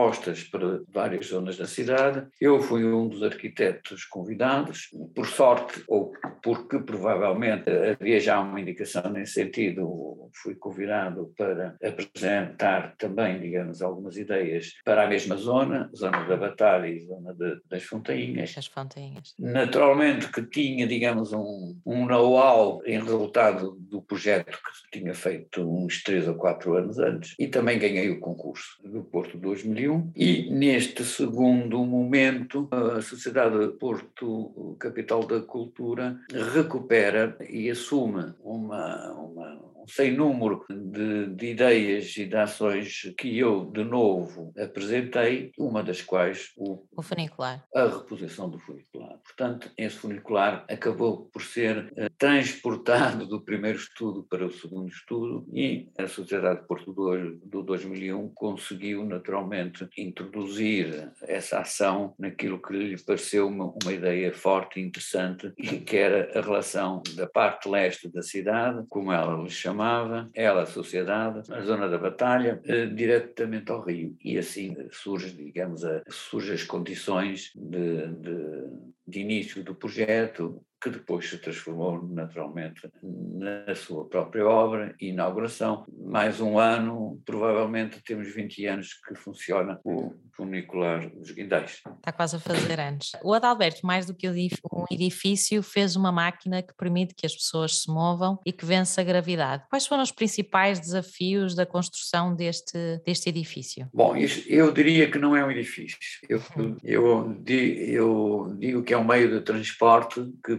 para 0.50 0.81
várias 0.88 1.26
zonas 1.26 1.57
da 1.57 1.67
cidade. 1.67 2.26
Eu 2.41 2.61
fui 2.61 2.85
um 2.85 3.09
dos 3.09 3.23
arquitetos 3.23 4.05
convidados, 4.05 4.91
por 5.15 5.26
sorte, 5.26 5.83
ou 5.88 6.12
porque 6.43 6.79
provavelmente 6.79 7.71
havia 7.71 8.21
já 8.21 8.41
uma 8.41 8.61
indicação 8.61 9.11
nesse 9.11 9.33
sentido, 9.33 10.31
fui 10.43 10.55
convidado 10.55 11.33
para 11.37 11.76
apresentar 11.83 12.95
também, 12.99 13.41
digamos, 13.41 13.83
algumas 13.83 14.17
ideias 14.17 14.75
para 14.85 15.05
a 15.05 15.07
mesma 15.07 15.37
zona, 15.37 15.91
zona 15.95 16.25
da 16.25 16.37
Batalha 16.37 16.87
e 16.87 17.00
zona 17.00 17.35
de, 17.35 17.61
das 17.69 17.83
Fontainhas. 17.83 18.55
As 18.57 18.67
Fontainhas. 18.67 19.35
Naturalmente 19.38 20.31
que 20.31 20.43
tinha, 20.43 20.87
digamos, 20.87 21.33
um, 21.33 21.79
um 21.85 22.07
know-how 22.07 22.83
em 22.85 23.00
resultado 23.00 23.76
do 23.81 24.03
projeto 24.03 24.59
que 24.91 24.99
tinha 24.99 25.15
feito 25.15 25.62
uns 25.62 26.03
três 26.03 26.29
ou 26.29 26.35
quatro 26.35 26.75
anos 26.75 26.99
antes 26.99 27.35
e 27.38 27.49
também 27.49 27.79
ganhei 27.79 28.11
o 28.11 28.21
concurso 28.21 28.81
do 28.85 29.03
Porto 29.03 29.38
2001 29.87 30.12
e 30.16 30.50
neste 30.50 31.05
segundo 31.05 31.85
momento 31.85 32.69
a 32.71 33.00
Sociedade 33.00 33.69
Porto 33.78 34.76
Capital 34.78 35.25
da 35.26 35.40
Cultura 35.40 36.19
recupera 36.52 37.37
e 37.49 37.71
assume 37.71 38.35
uma, 38.40 39.12
uma 39.12 39.76
sem 39.88 40.16
número 40.16 40.64
de, 40.69 41.26
de, 41.28 41.47
ideias 41.47 42.16
e 42.16 42.26
de 42.26 42.37
ações 42.37 43.14
que 43.16 43.38
eu, 43.38 43.66
de 43.66 43.85
novo, 43.85 44.52
apresentei, 44.59 45.52
uma 45.59 45.83
das 45.83 46.02
quais 46.02 46.50
o, 46.57 46.85
o 46.97 47.02
funicular. 47.02 47.64
A 47.75 47.85
reposição 47.85 48.50
do 48.50 48.59
funicular. 48.59 48.96
Portanto, 49.26 49.71
esse 49.76 49.97
funicular 49.97 50.64
acabou 50.68 51.26
por 51.33 51.42
ser 51.42 51.92
uh, 51.92 52.11
transportado 52.16 53.26
do 53.26 53.40
primeiro 53.40 53.78
estudo 53.78 54.23
para 54.25 54.47
o 54.47 54.50
segundo 54.50 54.88
estudo 54.88 55.47
e 55.52 55.88
a 55.99 56.06
Sociedade 56.06 56.61
de 56.61 56.66
Porto 56.66 56.92
do 56.92 57.62
2001 57.62 58.28
conseguiu 58.30 59.04
naturalmente 59.04 59.88
introduzir 59.97 61.12
essa 61.23 61.61
ação 61.61 62.14
naquilo 62.18 62.61
que 62.61 62.73
lhe 62.73 63.02
pareceu 63.02 63.49
uma, 63.49 63.73
uma 63.83 63.92
ideia 63.92 64.33
forte 64.33 64.80
e 64.80 64.83
interessante, 64.83 65.52
que 65.87 65.97
era 65.97 66.38
a 66.38 66.42
relação 66.42 67.02
da 67.14 67.26
parte 67.26 67.68
leste 67.68 68.09
da 68.09 68.23
cidade, 68.23 68.85
como 68.88 69.12
ela 69.12 69.42
lhe 69.42 69.50
chamava, 69.50 69.76
chamava, 69.87 70.30
ela, 70.35 70.62
a 70.62 70.66
sociedade, 70.66 71.52
a 71.52 71.61
zona 71.61 71.88
da 71.88 71.99
batalha, 71.99 72.61
eh, 72.64 72.87
diretamente 72.87 73.71
ao 73.71 73.83
rio. 73.83 74.16
E 74.23 74.38
assim 74.38 74.75
surge, 74.90 75.33
digamos, 75.33 75.85
a, 75.85 76.02
surge 76.09 76.52
as 76.52 76.62
condições 76.62 77.52
de, 77.54 78.06
de, 78.09 78.64
de 79.07 79.21
início 79.21 79.63
do 79.63 79.75
projeto, 79.75 80.65
que 80.80 80.90
depois 80.90 81.28
se 81.28 81.38
transformou 81.38 82.06
naturalmente 82.09 82.88
na 83.02 83.75
sua 83.75 84.09
própria 84.09 84.47
obra 84.47 84.95
e 85.00 85.09
inauguração. 85.09 85.87
Mais 86.06 86.40
um 86.40 86.59
ano, 86.59 87.21
provavelmente 87.25 88.02
temos 88.02 88.33
20 88.35 88.66
anos 88.66 88.95
que 88.95 89.14
funciona 89.14 89.80
o 89.85 90.14
funicular 90.37 91.09
dos 91.11 91.30
Guindais. 91.30 91.83
Está 91.97 92.12
quase 92.12 92.37
a 92.37 92.38
fazer 92.38 92.78
anos. 92.78 93.12
O 93.25 93.33
Adalberto, 93.33 93.87
mais 93.87 94.04
do 94.04 94.14
que 94.14 94.28
um 94.28 94.85
edifício, 94.90 95.62
fez 95.62 95.97
uma 95.97 96.12
máquina 96.12 96.62
que 96.62 96.75
permite 96.75 97.14
que 97.14 97.25
as 97.25 97.35
pessoas 97.35 97.83
se 97.83 97.90
movam 97.90 98.38
e 98.45 98.52
que 98.52 98.66
vença 98.66 99.00
a 99.00 99.04
gravidade. 99.04 99.64
Quais 99.71 99.87
foram 99.87 100.02
os 100.02 100.12
principais 100.12 100.78
desafios 100.78 101.54
da 101.54 101.64
construção 101.64 102.35
deste, 102.35 103.00
deste 103.04 103.30
edifício? 103.30 103.88
Bom, 103.95 104.14
eu 104.47 104.73
diria 104.73 105.11
que 105.11 105.18
não 105.18 105.35
é 105.35 105.45
um 105.45 105.50
edifício. 105.50 105.97
Eu, 106.28 106.42
eu, 106.85 107.42
eu 107.47 108.56
digo 108.59 108.83
que 108.83 108.92
é 108.92 108.99
um 108.99 109.04
meio 109.04 109.30
de 109.30 109.40
transporte 109.40 110.21
que 110.45 110.59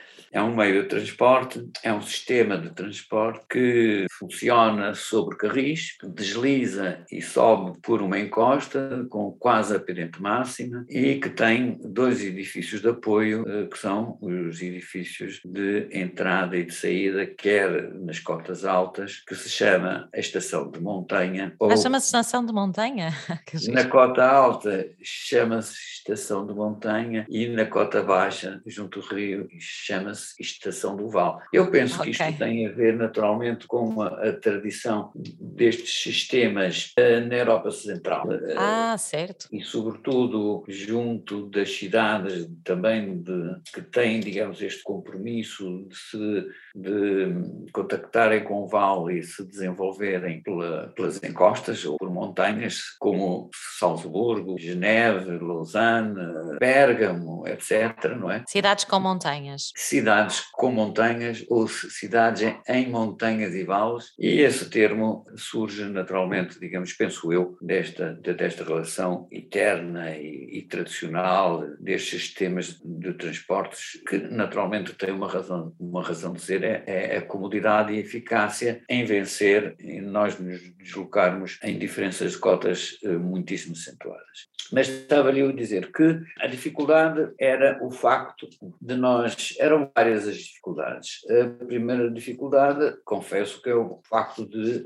É 0.31 0.41
um 0.41 0.55
meio 0.55 0.83
de 0.83 0.87
transporte, 0.87 1.69
é 1.83 1.93
um 1.93 2.01
sistema 2.01 2.57
de 2.57 2.69
transporte 2.69 3.45
que 3.49 4.05
funciona 4.17 4.93
sobre 4.93 5.35
carris, 5.35 5.97
desliza 6.03 7.03
e 7.11 7.21
sobe 7.21 7.77
por 7.81 8.01
uma 8.01 8.17
encosta 8.17 9.05
com 9.09 9.31
quase 9.33 9.75
a 9.75 9.79
pendente 9.79 10.21
máxima 10.21 10.85
e 10.89 11.15
que 11.15 11.29
tem 11.29 11.77
dois 11.83 12.23
edifícios 12.23 12.81
de 12.81 12.89
apoio, 12.89 13.43
eh, 13.45 13.65
que 13.65 13.77
são 13.77 14.17
os 14.21 14.61
edifícios 14.61 15.41
de 15.43 15.89
entrada 15.91 16.55
e 16.55 16.63
de 16.63 16.73
saída, 16.73 17.25
quer 17.25 17.91
nas 17.93 18.19
cotas 18.19 18.63
altas, 18.63 19.21
que 19.27 19.35
se 19.35 19.49
chama 19.49 20.07
a 20.13 20.19
estação 20.19 20.71
de 20.71 20.79
montanha. 20.79 21.53
Ah, 21.61 21.75
chama-se 21.75 22.05
estação 22.05 22.45
de 22.45 22.53
montanha? 22.53 23.09
na 23.69 23.85
cota 23.85 24.23
alta 24.23 24.89
chama-se 25.03 25.73
estação 25.97 26.45
de 26.45 26.53
montanha 26.53 27.25
e 27.29 27.47
na 27.47 27.65
cota 27.65 28.01
baixa, 28.01 28.61
junto 28.65 28.99
ao 28.99 29.05
rio, 29.05 29.47
chama-se 29.59 30.20
Estação 30.39 30.95
do 30.95 31.09
Val. 31.09 31.41
Eu 31.51 31.69
penso 31.69 31.99
okay. 31.99 32.13
que 32.13 32.23
isto 32.23 32.37
tem 32.37 32.67
a 32.67 32.71
ver 32.71 32.95
naturalmente 32.95 33.67
com 33.67 34.01
a, 34.01 34.29
a 34.29 34.33
tradição 34.33 35.11
destes 35.15 36.01
sistemas 36.01 36.93
uh, 36.97 37.27
na 37.27 37.35
Europa 37.35 37.71
Central. 37.71 38.27
Uh, 38.27 38.55
ah, 38.57 38.97
certo. 38.97 39.47
E 39.51 39.61
sobretudo 39.63 40.63
junto 40.67 41.49
das 41.49 41.71
cidades 41.71 42.47
também 42.63 43.21
de, 43.21 43.55
que 43.73 43.81
têm, 43.81 44.19
digamos, 44.19 44.61
este 44.61 44.83
compromisso 44.83 45.87
de 45.87 45.95
se 45.95 46.51
de 46.75 47.69
contactarem 47.73 48.43
com 48.43 48.63
o 48.63 48.67
Val 48.67 49.09
e 49.09 49.21
se 49.23 49.43
desenvolverem 49.45 50.41
pela, 50.41 50.87
pelas 50.95 51.21
encostas 51.21 51.85
ou 51.85 51.97
por 51.97 52.09
montanhas 52.09 52.81
como 52.99 53.49
Salzburgo, 53.77 54.57
Geneve, 54.57 55.37
Lausanne, 55.37 56.15
Bérgamo, 56.59 57.45
etc. 57.47 58.15
Não 58.17 58.31
é? 58.31 58.43
Cidades 58.47 58.85
com 58.85 58.99
montanhas. 58.99 59.71
Cidades 59.75 60.10
cidades 60.11 60.41
com 60.51 60.71
montanhas 60.71 61.45
ou 61.49 61.67
cidades 61.67 62.53
em 62.67 62.89
montanhas 62.89 63.55
e 63.55 63.63
vales, 63.63 64.13
e 64.19 64.41
esse 64.41 64.69
termo 64.69 65.25
surge 65.37 65.85
naturalmente, 65.85 66.59
digamos, 66.59 66.91
penso 66.93 67.31
eu, 67.31 67.57
desta, 67.61 68.13
desta 68.13 68.63
relação 68.65 69.27
eterna 69.31 70.11
e, 70.17 70.59
e 70.59 70.61
tradicional 70.63 71.65
destes 71.79 72.21
sistemas 72.21 72.79
de 72.83 73.13
transportes 73.13 74.01
que 74.05 74.17
naturalmente 74.17 74.93
tem 74.95 75.11
uma 75.11 75.29
razão, 75.29 75.73
uma 75.79 76.03
razão 76.03 76.33
de 76.33 76.41
ser, 76.41 76.63
é, 76.63 76.83
é 76.85 77.17
a 77.17 77.21
comodidade 77.21 77.93
e 77.93 77.99
eficácia 77.99 78.83
em 78.89 79.05
vencer, 79.05 79.75
em 79.79 80.01
nós 80.01 80.37
nos 80.37 80.59
deslocarmos 80.77 81.57
em 81.63 81.77
diferenças 81.79 82.33
de 82.33 82.37
cotas 82.37 82.97
eh, 83.03 83.09
muitíssimo 83.09 83.75
acentuadas. 83.75 84.51
Mas 84.71 84.87
estava-lhe 84.87 85.41
a 85.41 85.51
dizer 85.51 85.91
que 85.91 86.21
a 86.39 86.47
dificuldade 86.47 87.31
era 87.37 87.79
o 87.83 87.91
facto 87.91 88.47
de 88.81 88.95
nós, 88.95 89.55
era 89.59 89.75
várias 90.01 90.27
as 90.27 90.37
dificuldades. 90.37 91.19
A 91.29 91.65
primeira 91.65 92.09
dificuldade, 92.09 92.97
confesso 93.05 93.61
que 93.61 93.69
é 93.69 93.75
o 93.75 94.01
facto 94.09 94.47
de, 94.47 94.83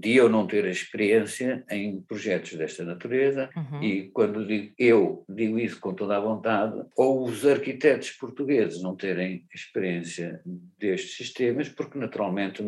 de 0.00 0.14
eu 0.14 0.28
não 0.28 0.46
ter 0.46 0.64
experiência 0.66 1.64
em 1.70 2.00
projetos 2.02 2.54
desta 2.54 2.84
natureza, 2.84 3.50
uhum. 3.56 3.82
e 3.82 4.10
quando 4.10 4.46
digo 4.46 4.72
eu, 4.78 5.24
digo 5.28 5.58
isso 5.58 5.80
com 5.80 5.92
toda 5.92 6.16
a 6.16 6.20
vontade, 6.20 6.80
ou 6.96 7.24
os 7.24 7.44
arquitetos 7.44 8.10
portugueses 8.10 8.80
não 8.82 8.94
terem 8.94 9.44
experiência 9.52 10.40
destes 10.78 11.16
sistemas, 11.16 11.68
porque 11.68 11.98
naturalmente 11.98 12.62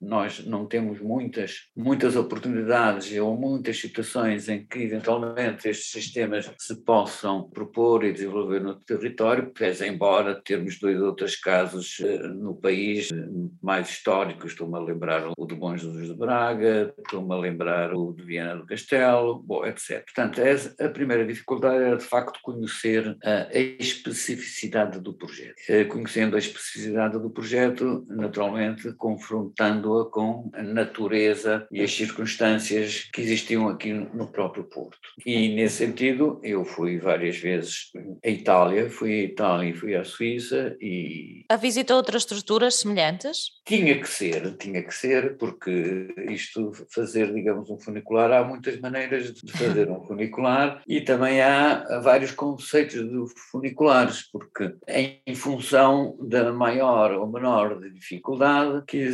nós 0.00 0.44
não 0.44 0.66
temos 0.66 1.00
muitas, 1.00 1.68
muitas 1.76 2.16
oportunidades 2.16 3.16
ou 3.18 3.36
muitas 3.36 3.78
situações 3.78 4.48
em 4.48 4.66
que 4.66 4.80
eventualmente 4.80 5.68
estes 5.68 5.90
sistemas 5.90 6.50
se 6.58 6.82
possam 6.84 7.48
propor 7.50 8.04
e 8.04 8.12
desenvolver 8.12 8.60
no 8.60 8.74
território, 8.74 9.52
pese 9.52 9.86
embora 9.86 10.40
termos 10.42 10.78
dois 10.78 11.00
ou 11.00 11.14
três 11.14 11.27
casos 11.36 12.00
eh, 12.00 12.28
no 12.28 12.54
país 12.54 13.10
eh, 13.12 13.16
mais 13.62 13.88
históricos, 13.88 14.52
estou-me 14.52 14.76
a 14.76 14.80
lembrar 14.80 15.32
o 15.36 15.46
de 15.46 15.54
Bom 15.54 15.76
Jesus 15.76 16.08
de 16.08 16.14
Braga, 16.14 16.94
estou-me 16.98 17.34
a 17.34 17.38
lembrar 17.38 17.94
o 17.94 18.12
de 18.12 18.22
Viana 18.22 18.56
do 18.56 18.66
Castelo, 18.66 19.38
bom, 19.38 19.64
etc. 19.66 20.04
Portanto, 20.04 20.40
a 20.80 20.88
primeira 20.88 21.26
dificuldade 21.26 21.84
era 21.84 21.96
de 21.96 22.04
facto 22.04 22.38
conhecer 22.42 23.16
a 23.24 23.48
especificidade 23.52 25.00
do 25.00 25.12
projeto. 25.12 25.56
Eh, 25.68 25.84
conhecendo 25.84 26.36
a 26.36 26.38
especificidade 26.38 27.18
do 27.18 27.30
projeto, 27.30 28.06
naturalmente 28.08 28.92
confrontando-a 28.92 30.10
com 30.10 30.50
a 30.54 30.62
natureza 30.62 31.66
e 31.70 31.82
as 31.82 31.92
circunstâncias 31.92 33.08
que 33.12 33.20
existiam 33.20 33.68
aqui 33.68 33.92
no 33.92 34.26
próprio 34.28 34.64
Porto. 34.64 34.98
E 35.24 35.54
nesse 35.54 35.76
sentido, 35.76 36.40
eu 36.42 36.64
fui 36.64 36.98
várias 36.98 37.36
vezes 37.36 37.90
à 38.24 38.28
Itália, 38.28 38.90
fui 38.90 39.20
à 39.20 39.24
Itália 39.24 39.70
e 39.70 39.74
fui 39.74 39.94
à 39.94 40.04
Suíça 40.04 40.76
e... 40.80 41.17
A 41.48 41.56
visitou 41.56 41.96
outras 41.96 42.22
estruturas 42.22 42.76
semelhantes? 42.76 43.52
Tinha 43.64 43.98
que 43.98 44.08
ser, 44.08 44.56
tinha 44.56 44.82
que 44.82 44.94
ser, 44.94 45.36
porque 45.36 46.14
isto, 46.30 46.72
fazer, 46.90 47.32
digamos, 47.32 47.70
um 47.70 47.78
funicular, 47.78 48.30
há 48.32 48.44
muitas 48.44 48.78
maneiras 48.80 49.32
de 49.32 49.52
fazer 49.52 49.88
um 49.90 50.04
funicular 50.06 50.82
e 50.86 51.00
também 51.00 51.40
há 51.40 52.00
vários 52.02 52.32
conceitos 52.32 53.02
de 53.02 53.40
funiculares, 53.50 54.22
porque 54.30 54.74
em 54.86 55.34
função 55.34 56.16
da 56.20 56.52
maior 56.52 57.12
ou 57.12 57.26
menor 57.26 57.80
dificuldade 57.90 58.84
que, 58.86 59.08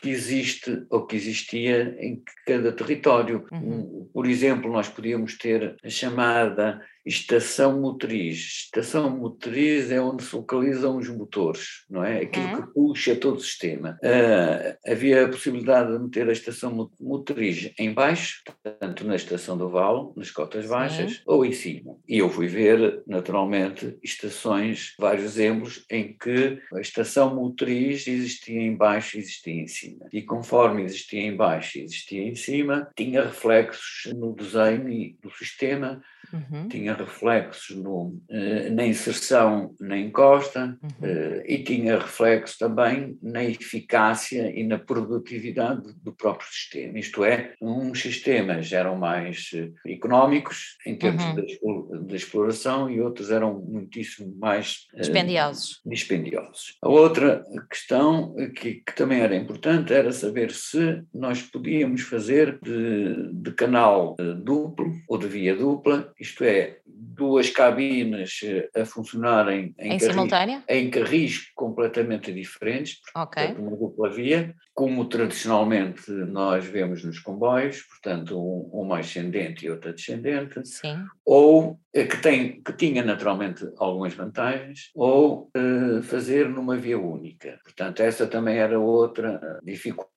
que 0.00 0.10
existe 0.10 0.84
ou 0.90 1.06
que 1.06 1.16
existia 1.16 1.96
em 1.98 2.22
cada 2.46 2.72
território. 2.72 3.46
Uhum. 3.50 4.08
Por 4.12 4.26
exemplo, 4.26 4.70
nós 4.70 4.88
podíamos 4.88 5.38
ter 5.38 5.76
a 5.82 5.88
chamada 5.88 6.80
estação 7.04 7.80
motriz. 7.80 8.64
Estação 8.64 9.10
motriz 9.10 9.90
é 9.90 10.00
onde 10.00 10.22
se 10.22 10.34
localizam 10.34 10.96
os 10.96 11.08
motores, 11.08 11.84
não 11.90 12.04
é? 12.04 12.22
Aquilo 12.22 12.46
uhum. 12.46 12.62
que 12.62 12.72
puxa 12.72 13.16
todo 13.16 13.36
o 13.36 13.40
sistema. 13.40 13.98
Uh, 14.02 14.90
havia 14.90 15.24
a 15.24 15.28
possibilidade 15.28 15.92
de 15.92 15.98
meter 15.98 16.28
a 16.28 16.32
estação 16.32 16.90
motriz 17.00 17.72
em 17.78 17.92
baixo, 17.92 18.42
tanto 18.80 19.04
na 19.04 19.16
estação 19.16 19.56
do 19.56 19.68
Vale, 19.68 20.10
nas 20.16 20.30
cotas 20.30 20.66
baixas, 20.66 21.12
Sim. 21.12 21.22
ou 21.26 21.44
em 21.44 21.52
cima. 21.52 21.96
E 22.08 22.18
eu 22.18 22.28
fui 22.28 22.46
ver, 22.46 23.02
naturalmente, 23.06 23.96
estações, 24.02 24.94
vários 24.98 25.24
exemplos, 25.24 25.84
em 25.90 26.16
que 26.16 26.58
a 26.74 26.80
estação 26.80 27.34
motriz 27.34 28.06
existia 28.06 28.60
em 28.60 28.76
baixo 28.76 29.16
e 29.16 29.20
existia 29.20 29.54
em 29.54 29.66
cima. 29.66 30.06
E 30.12 30.22
conforme 30.22 30.82
existia 30.82 31.22
em 31.22 31.36
baixo 31.36 31.78
e 31.78 31.82
existia 31.82 32.22
em 32.22 32.34
cima, 32.34 32.88
tinha 32.96 33.24
reflexos 33.24 34.12
no 34.14 34.34
desenho 34.34 35.16
do 35.20 35.30
sistema, 35.30 36.02
uhum. 36.32 36.68
tinha 36.68 36.94
reflexos 36.94 37.76
no, 37.76 38.18
eh, 38.30 38.70
na 38.70 38.86
inserção 38.86 39.74
na 39.80 39.98
encosta 39.98 40.78
uhum. 40.82 40.90
Eh, 41.02 41.44
e 41.46 41.58
tinha 41.64 41.98
reflexos 41.98 42.56
também 42.56 43.18
na 43.22 43.44
eficácia 43.44 44.50
e 44.54 44.64
na 44.64 44.78
produtividade 44.78 45.82
do 46.02 46.12
próprio 46.12 46.48
sistema. 46.48 46.98
Isto 46.98 47.24
é, 47.24 47.54
uns 47.60 48.00
sistemas 48.00 48.72
eram 48.72 48.96
mais 48.96 49.50
eh, 49.54 49.70
económicos 49.86 50.76
em 50.86 50.96
termos 50.96 51.24
uhum. 51.24 52.06
de, 52.06 52.16
exploração 52.16 52.90
e 52.90 53.00
outros 53.00 53.30
eram 53.30 53.60
muitíssimo 53.60 54.34
mais 54.38 54.86
dispendiosos. 54.96 55.80
Dispendiosos. 55.84 56.76
A 56.82 56.88
outra 56.88 57.44
questão 57.70 58.34
que, 58.56 58.74
que, 58.74 58.94
também 58.94 59.20
era 59.20 59.34
importante 59.34 59.92
era 59.92 60.12
saber 60.12 60.52
se 60.52 61.02
nós 61.12 61.42
podíamos 61.42 62.02
fazer 62.02 62.58
de, 62.62 63.32
de 63.32 63.50
canal 63.52 64.16
duplo 64.42 64.92
ou 65.08 65.18
de 65.18 65.26
via 65.26 65.56
dupla 65.56 66.12
isto 66.22 66.44
é, 66.44 66.78
duas 66.86 67.50
cabines 67.50 68.40
eh, 68.44 68.80
a 68.80 68.84
funcionarem 68.84 69.74
em, 69.76 69.94
em 69.94 69.98
simultâneo? 69.98 70.62
Em 70.68 70.88
carris 70.88 71.50
completamente 71.54 72.32
diferentes, 72.32 73.00
portanto, 73.12 73.60
uma 73.60 73.76
dupla 73.76 74.08
via, 74.08 74.54
como 74.72 75.04
tradicionalmente 75.06 76.10
nós 76.10 76.64
vemos 76.64 77.02
nos 77.04 77.18
comboios, 77.18 77.82
portanto, 77.82 78.38
um, 78.38 78.70
uma 78.72 79.00
ascendente 79.00 79.66
e 79.66 79.70
outra 79.70 79.92
descendente, 79.92 80.64
Sim. 80.64 81.04
ou 81.26 81.80
eh, 81.92 82.04
que, 82.04 82.16
tem, 82.18 82.62
que 82.62 82.72
tinha 82.72 83.02
naturalmente 83.04 83.68
algumas 83.76 84.14
vantagens, 84.14 84.90
ou 84.94 85.50
uh, 85.56 86.02
fazer 86.04 86.48
numa 86.48 86.76
via 86.76 86.98
única. 86.98 87.58
Portanto, 87.64 88.00
essa 88.00 88.28
também 88.28 88.58
era 88.58 88.78
outra 88.78 89.58
dificuldade 89.64 90.11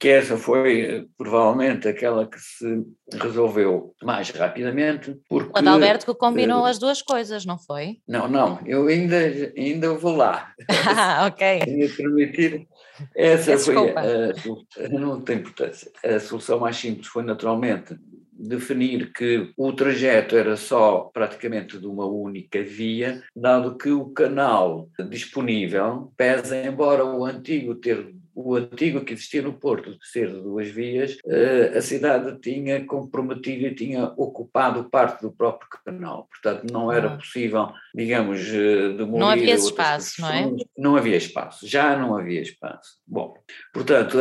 que 0.00 0.08
essa 0.08 0.36
foi 0.36 0.80
eh, 0.80 1.04
provavelmente 1.16 1.86
aquela 1.86 2.26
que 2.26 2.38
se 2.40 2.84
resolveu 3.12 3.94
mais 4.02 4.30
rapidamente. 4.30 5.16
Porque, 5.28 5.50
o 5.54 5.58
Adalberto 5.58 6.06
que 6.06 6.14
combinou 6.14 6.62
uh, 6.62 6.66
as 6.66 6.78
duas 6.78 7.02
coisas, 7.02 7.44
não 7.44 7.58
foi? 7.58 7.98
Não, 8.08 8.28
não, 8.28 8.58
eu 8.64 8.86
ainda, 8.86 9.16
ainda 9.56 9.94
vou 9.94 10.16
lá. 10.16 10.52
Ah, 10.88 11.26
ok. 11.26 11.60
Queria 11.60 11.88
permitir. 11.90 12.68
Essa 13.14 13.58
foi 13.58 13.90
a, 13.90 14.88
não 14.88 15.20
tem 15.20 15.38
importância. 15.38 15.90
A 16.02 16.18
solução 16.20 16.60
mais 16.60 16.76
simples 16.76 17.08
foi 17.08 17.22
naturalmente 17.22 17.96
definir 18.38 19.12
que 19.12 19.52
o 19.56 19.72
trajeto 19.72 20.36
era 20.36 20.56
só 20.56 21.10
praticamente 21.12 21.78
de 21.78 21.86
uma 21.86 22.06
única 22.06 22.62
via, 22.62 23.22
dado 23.34 23.76
que 23.76 23.90
o 23.90 24.10
canal 24.10 24.88
disponível 25.08 26.12
pesa, 26.16 26.56
embora 26.56 27.04
o 27.04 27.24
antigo 27.24 27.74
ter 27.74 28.14
o 28.36 28.54
antigo 28.54 29.00
que 29.00 29.14
existia 29.14 29.40
no 29.40 29.54
Porto, 29.54 29.92
de 29.92 30.06
ser 30.06 30.28
de 30.28 30.42
duas 30.42 30.68
vias, 30.68 31.16
eh, 31.26 31.72
a 31.74 31.80
cidade 31.80 32.38
tinha 32.38 32.84
comprometido 32.84 33.66
e 33.66 33.74
tinha 33.74 34.12
ocupado 34.14 34.90
parte 34.90 35.22
do 35.22 35.32
próprio 35.32 35.70
canal. 35.82 36.28
Portanto, 36.30 36.70
não 36.70 36.92
era 36.92 37.14
ah. 37.14 37.16
possível, 37.16 37.70
digamos, 37.94 38.40
eh, 38.46 38.92
demolir. 38.92 39.20
Não 39.20 39.28
havia 39.30 39.54
espaço, 39.54 40.20
não 40.20 40.28
é? 40.28 40.52
Não 40.76 40.96
havia 40.96 41.16
espaço, 41.16 41.66
já 41.66 41.96
não 41.96 42.14
havia 42.14 42.42
espaço. 42.42 42.98
Bom, 43.06 43.34
portanto, 43.72 44.18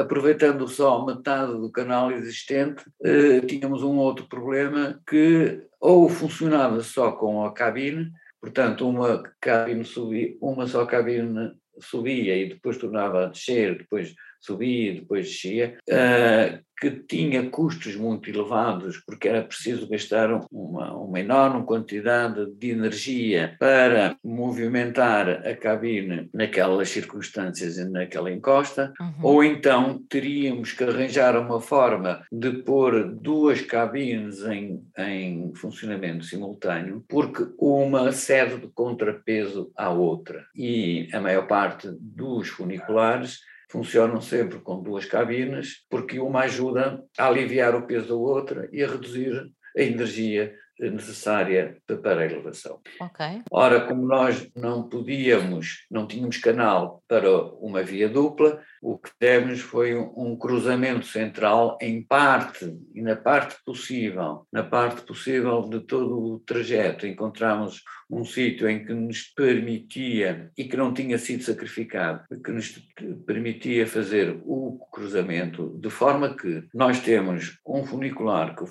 aproveitando 0.00 0.66
só 0.66 1.06
metade 1.06 1.52
do 1.52 1.70
canal 1.70 2.10
existente, 2.10 2.82
eh, 3.04 3.40
tínhamos 3.42 3.84
um 3.84 3.96
outro 3.98 4.26
problema 4.26 5.00
que 5.08 5.62
ou 5.80 6.08
funcionava 6.08 6.82
só 6.82 7.12
com 7.12 7.44
a 7.44 7.52
cabine, 7.52 8.10
portanto, 8.40 8.88
uma 8.88 9.22
cabine 9.40 9.84
subia, 9.84 10.36
uma 10.40 10.66
só 10.66 10.84
cabine 10.84 11.52
subia 11.80 12.36
e 12.36 12.48
depois 12.48 12.78
tornava 12.78 13.24
a 13.24 13.26
descer, 13.26 13.78
depois 13.78 14.14
subia 14.40 14.92
e 14.92 15.00
depois 15.00 15.26
descia, 15.26 15.78
uh, 15.88 16.58
que 16.80 16.90
tinha 16.90 17.48
custos 17.50 17.94
muito 17.94 18.30
elevados, 18.30 18.96
porque 19.06 19.28
era 19.28 19.42
preciso 19.42 19.86
gastar 19.86 20.32
uma, 20.50 20.94
uma 20.94 21.20
enorme 21.20 21.64
quantidade 21.66 22.50
de 22.54 22.70
energia 22.70 23.54
para 23.60 24.16
movimentar 24.24 25.46
a 25.46 25.54
cabine 25.54 26.30
naquelas 26.32 26.88
circunstâncias 26.88 27.76
e 27.76 27.84
naquela 27.84 28.32
encosta, 28.32 28.94
uhum. 28.98 29.14
ou 29.22 29.44
então 29.44 30.02
teríamos 30.08 30.72
que 30.72 30.82
arranjar 30.82 31.36
uma 31.36 31.60
forma 31.60 32.24
de 32.32 32.50
pôr 32.62 33.14
duas 33.14 33.60
cabines 33.60 34.42
em, 34.46 34.82
em 34.96 35.52
funcionamento 35.54 36.24
simultâneo, 36.24 37.04
porque 37.06 37.46
uma 37.58 38.10
cede 38.10 38.56
de 38.56 38.68
contrapeso 38.68 39.70
à 39.76 39.90
outra. 39.90 40.46
E 40.56 41.08
a 41.12 41.20
maior 41.20 41.46
parte 41.46 41.90
dos 42.00 42.48
funiculares 42.48 43.40
funcionam 43.70 44.20
sempre 44.20 44.58
com 44.58 44.82
duas 44.82 45.04
cabines, 45.04 45.86
porque 45.88 46.18
uma 46.18 46.40
ajuda 46.40 47.02
a 47.16 47.26
aliviar 47.26 47.74
o 47.74 47.86
peso 47.86 48.08
da 48.08 48.14
outra 48.14 48.68
e 48.72 48.82
a 48.82 48.88
reduzir 48.88 49.48
a 49.76 49.82
energia 49.82 50.54
necessária 50.78 51.76
para 52.02 52.22
a 52.22 52.24
elevação. 52.24 52.80
Okay. 53.00 53.42
Ora, 53.50 53.86
como 53.86 54.06
nós 54.06 54.50
não 54.56 54.88
podíamos, 54.88 55.86
não 55.90 56.06
tínhamos 56.06 56.38
canal 56.38 57.02
para 57.06 57.30
uma 57.30 57.82
via 57.82 58.08
dupla, 58.08 58.62
o 58.80 58.98
que 58.98 59.10
demos 59.20 59.60
foi 59.60 59.94
um 59.94 60.36
cruzamento 60.36 61.06
central 61.06 61.76
em 61.80 62.02
parte, 62.02 62.78
e 62.94 63.02
na 63.02 63.14
parte 63.14 63.56
possível, 63.64 64.46
na 64.52 64.62
parte 64.62 65.02
possível 65.02 65.62
de 65.68 65.80
todo 65.80 66.18
o 66.18 66.38
trajeto, 66.40 67.06
encontramos 67.06 67.82
um 68.10 68.24
sítio 68.24 68.68
em 68.68 68.84
que 68.84 68.92
nos 68.92 69.22
permitia, 69.22 70.50
e 70.56 70.64
que 70.64 70.76
não 70.76 70.92
tinha 70.92 71.18
sido 71.18 71.42
sacrificado, 71.42 72.24
que 72.42 72.50
nos 72.50 72.70
permitia 73.26 73.86
fazer 73.86 74.40
o 74.44 74.78
cruzamento, 74.90 75.78
de 75.78 75.90
forma 75.90 76.34
que 76.34 76.64
nós 76.74 77.00
temos 77.00 77.58
um 77.66 77.84
funicular 77.84 78.56
que 78.56 78.64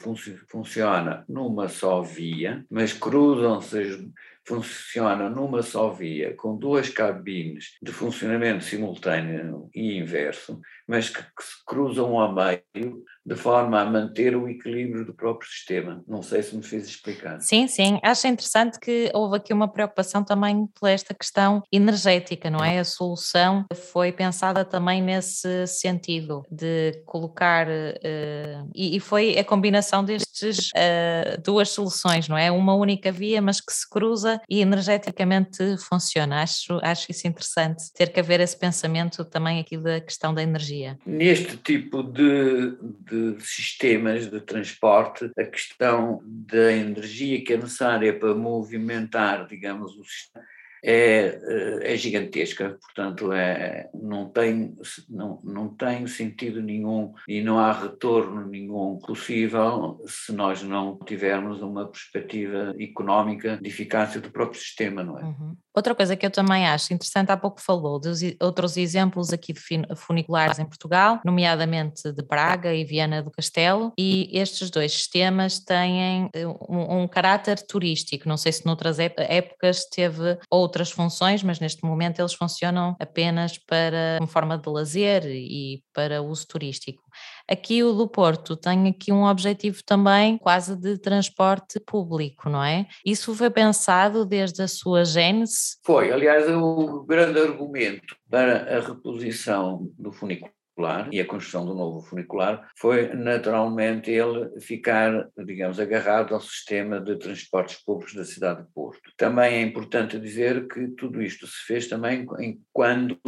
funciona 0.48 1.24
numa 1.30 1.68
só 1.68 2.02
via, 2.02 2.66
mas 2.70 2.94
cruzam-se 2.94 4.12
funciona 4.50 5.30
numa 5.30 5.62
só 5.62 5.92
via, 5.92 6.36
com 6.36 6.58
duas 6.58 6.90
cabines 6.90 7.78
de 7.82 7.92
funcionamento 7.92 8.64
simultâneo 8.64 9.70
e 9.76 9.98
inverso, 9.98 10.60
mas 10.88 11.08
que, 11.08 11.22
que 11.22 11.44
se 11.44 11.64
cruzam 11.68 12.20
ao 12.20 12.34
meio 12.34 13.04
de 13.24 13.36
forma 13.36 13.80
a 13.80 13.86
manter 13.86 14.36
o 14.36 14.50
equilíbrio 14.50 15.06
do 15.06 15.14
próprio 15.14 15.48
sistema. 15.48 16.04
Não 16.08 16.24
sei 16.24 16.42
se 16.42 16.56
me 16.56 16.64
fiz 16.64 16.88
explicar. 16.88 17.40
Sim, 17.42 17.68
sim. 17.68 18.00
Acho 18.02 18.28
interessante 18.28 18.80
que 18.80 19.12
houve 19.14 19.38
aqui 19.38 19.54
uma 19.54 19.72
preocupação 19.72 20.24
também 20.24 20.68
por 20.80 20.90
esta 20.90 21.14
questão 21.14 21.62
energética, 21.72 22.50
não 22.50 22.64
é? 22.66 22.80
A 22.80 22.84
solução 22.84 23.66
foi 23.92 24.12
pensada 24.12 24.66
também 24.66 25.00
nesse 25.00 25.68
sentido 25.68 26.42
de 26.50 27.04
colocar 27.06 27.68
uh, 27.68 28.70
e, 28.74 28.96
e, 28.96 29.00
foi 29.00 29.38
a 29.38 29.44
combinação 29.44 30.04
destes 30.04 30.70
uh, 30.70 31.40
duas 31.44 31.70
soluções, 31.70 32.28
não 32.28 32.38
é? 32.38 32.50
Uma 32.50 32.74
única 32.74 33.12
via, 33.12 33.42
mas 33.42 33.62
que 33.62 33.72
se 33.72 33.88
cruza 33.88 34.39
e 34.50 34.62
energeticamente 34.62 35.78
funciona. 35.78 36.42
Acho, 36.42 36.80
acho 36.84 37.12
isso 37.12 37.28
interessante, 37.28 37.92
ter 37.94 38.12
que 38.12 38.20
haver 38.20 38.40
esse 38.40 38.58
pensamento 38.58 39.26
também 39.26 39.60
aqui 39.60 39.78
da 39.78 40.00
questão 40.00 40.34
da 40.34 40.44
energia. 40.44 40.98
Neste 41.06 41.58
tipo 41.58 42.04
de, 42.04 42.78
de 42.82 43.38
sistemas 43.40 44.30
de 44.30 44.40
transporte, 44.42 45.32
a 45.38 45.44
questão 45.44 46.22
da 46.26 46.72
energia 46.72 47.44
que 47.44 47.54
é 47.54 47.58
necessária 47.58 48.18
para 48.18 48.36
movimentar, 48.36 49.48
digamos, 49.48 49.98
o 49.98 50.04
sistema 50.04 50.46
é, 50.84 51.40
eh, 51.44 51.94
é 51.94 51.98
gigantesca, 51.98 52.78
portanto 52.82 53.32
é, 53.32 53.90
não, 53.94 54.30
tem, 54.30 54.76
não, 55.10 55.40
não 55.44 55.70
tem 55.70 56.08
sentido 56.08 56.62
nenhum 56.62 57.14
e 57.28 57.42
não 57.42 57.60
há 57.60 57.72
retorno 57.72 58.46
nenhum 58.48 58.98
possível 59.00 60.02
se 60.06 60.32
nós 60.32 60.64
não 60.64 60.98
tivermos 61.06 61.62
uma 61.62 61.88
perspectiva 61.88 62.74
económica 62.80 63.58
de 63.58 63.70
eficácia 63.70 64.22
do 64.22 64.32
próprio 64.32 64.60
sistema, 64.60 65.04
não 65.04 65.20
é? 65.20 65.24
Uhum. 65.24 65.56
Outra 65.76 65.94
coisa 65.94 66.16
que 66.16 66.26
eu 66.26 66.32
também 66.32 66.68
acho 66.68 66.94
interessante, 66.94 67.32
há 67.32 67.38
pouco 67.38 67.62
falou 67.62 68.00
dos 68.00 68.22
outros 68.42 68.76
exemplos 68.76 69.32
aqui 69.32 69.54
de 69.54 69.62
funiculares 69.96 70.60
em 70.60 70.66
Portugal, 70.66 71.20
nomeadamente 71.24 72.12
de 72.12 72.24
Braga 72.24 72.74
e 72.74 72.84
Viana 72.84 73.22
do 73.22 73.32
Castelo, 73.32 73.94
e 73.98 74.30
estes 74.34 74.70
dois 74.70 74.92
sistemas 74.92 75.60
têm 75.60 76.30
eh, 76.34 76.48
um, 76.48 77.02
um 77.04 77.08
caráter 77.08 77.60
turístico, 77.68 78.28
não 78.28 78.38
sei 78.38 78.52
se 78.52 78.66
noutras 78.66 78.98
épocas 79.00 79.86
teve 79.86 80.38
ou 80.50 80.62
outras 80.62 80.92
funções, 80.92 81.44
mas 81.44 81.60
neste 81.60 81.84
momento 81.84 82.20
eles 82.20 82.34
funcionam 82.34 82.96
apenas 83.00 83.58
para 83.58 84.18
uma 84.20 84.28
forma 84.28 84.58
de 84.58 84.70
lazer 84.70 85.26
e 85.26 85.84
para 85.94 86.22
uso 86.22 86.48
turístico. 86.48 87.04
Aqui 87.50 87.84
o 87.84 87.94
do 87.94 88.08
Porto 88.08 88.56
tem 88.56 88.88
aqui 88.88 89.12
um 89.12 89.24
objetivo 89.24 89.84
também 89.84 90.38
quase 90.38 90.76
de 90.76 91.00
transporte 91.00 91.80
público, 91.80 92.48
não 92.48 92.64
é? 92.64 92.86
Isso 93.04 93.34
foi 93.34 93.50
pensado 93.50 94.24
desde 94.24 94.62
a 94.62 94.68
sua 94.68 95.04
gênese? 95.04 95.78
Foi, 95.84 96.12
aliás, 96.12 96.48
o 96.48 97.04
grande 97.04 97.40
argumento 97.40 98.16
para 98.30 98.78
a 98.78 98.80
reposição 98.82 99.92
do 99.98 100.12
funicular 100.12 101.10
e 101.12 101.20
a 101.20 101.26
construção 101.26 101.66
do 101.66 101.74
novo 101.74 102.02
funicular 102.02 102.70
foi 102.78 103.14
naturalmente 103.14 104.12
ele 104.12 104.58
ficar, 104.62 105.28
digamos, 105.46 105.80
agarrado 105.80 106.34
ao 106.34 106.40
sistema 106.40 107.02
de 107.02 107.18
transportes 107.18 107.84
públicos 107.84 108.14
da 108.14 108.24
cidade 108.24 108.62
de 108.62 108.72
Porto. 108.74 109.12
Também 109.18 109.56
é 109.56 109.62
importante 109.62 110.20
dizer 110.20 110.68
que 110.68 110.88
tudo 110.90 111.22
isto 111.22 111.46
se 111.48 111.66
fez 111.66 111.88
também 111.88 112.26
quando 112.72 113.20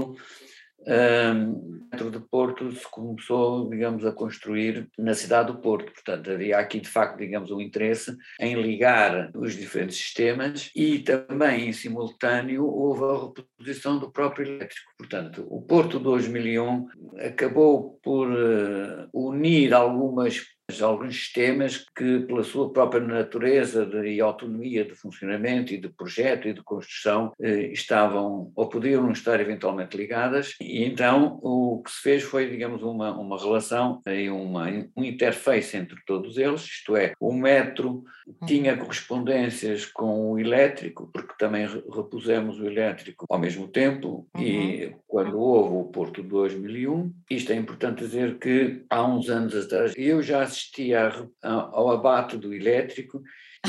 dentro 0.86 2.10
de 2.10 2.20
Porto 2.20 2.72
se 2.72 2.90
começou, 2.90 3.70
digamos, 3.70 4.06
a 4.06 4.12
construir 4.12 4.90
na 4.98 5.14
cidade 5.14 5.52
do 5.52 5.60
Porto. 5.60 5.92
Portanto, 5.92 6.32
havia 6.32 6.58
aqui, 6.58 6.80
de 6.80 6.90
facto, 6.90 7.18
digamos, 7.18 7.52
um 7.52 7.60
interesse 7.60 8.16
em 8.40 8.56
ligar 8.62 9.32
os 9.36 9.56
diferentes 9.56 9.98
sistemas 9.98 10.72
e 10.76 11.00
também, 11.00 11.68
em 11.68 11.74
simultâneo, 11.74 12.66
houve 12.66 13.04
a 13.04 13.28
reposição 13.28 14.00
do 14.00 14.12
próprio 14.12 14.48
elétrico. 14.48 14.92
Portanto, 14.98 15.46
o 15.50 15.62
Porto 15.62 16.00
2001 16.00 16.88
acabou 17.20 18.00
por 18.02 18.32
uh, 18.32 19.10
unir 19.14 19.74
algumas 19.74 20.42
alguns 20.80 21.16
sistemas 21.16 21.84
que, 21.96 22.20
pela 22.20 22.44
sua 22.44 22.72
própria 22.72 23.02
natureza 23.02 23.84
de, 23.84 24.10
e 24.10 24.22
autonomia 24.22 24.86
de 24.86 24.94
funcionamento 24.94 25.74
e 25.74 25.80
de 25.80 25.90
projeto 25.90 26.48
e 26.48 26.54
de 26.54 26.62
construção, 26.62 27.34
eh, 27.42 27.72
estavam 27.72 28.52
ou 28.56 28.70
podiam 28.70 29.10
estar 29.12 29.40
eventualmente 29.40 29.98
ligadas, 29.98 30.54
e 30.62 30.84
então 30.84 31.40
o 31.42 31.82
que 31.84 31.90
se 31.90 32.02
fez 32.02 32.24
foi, 32.24 32.48
digamos, 32.50 32.84
uma, 32.84 33.18
uma 33.18 33.40
relação 33.40 34.00
e 34.06 34.30
uma, 34.30 34.68
um 34.96 35.04
interface 35.04 35.76
entre 35.76 35.98
todos 36.06 36.38
eles, 36.38 36.62
isto 36.62 36.96
é, 36.96 37.14
o 37.20 37.34
metro 37.34 38.04
tinha 38.46 38.78
correspondências 38.78 39.86
com 39.86 40.32
o 40.32 40.40
elétrico, 40.40 41.10
porque 41.12 41.34
também 41.38 41.68
repusemos 41.94 42.60
o 42.60 42.66
elétrico 42.66 43.26
ao 43.30 43.40
mesmo 43.40 43.68
tempo, 43.68 44.28
uhum. 44.36 44.42
e 44.42 44.96
quando 45.08 45.40
houve 45.40 45.76
o 45.76 45.92
Porto 45.92 46.22
2001, 46.24 47.12
isto 47.30 47.52
é 47.52 47.56
importante 47.56 48.04
dizer 48.04 48.38
que 48.38 48.84
há 48.90 49.04
uns 49.06 49.30
anos 49.30 49.56
atrás 49.56 49.94
eu 49.98 50.22
já 50.22 50.42
assisti 50.42 50.61
a, 50.94 51.12
ao 51.44 51.92
abate 51.92 52.38
do 52.38 52.54
elétrico 52.54 53.22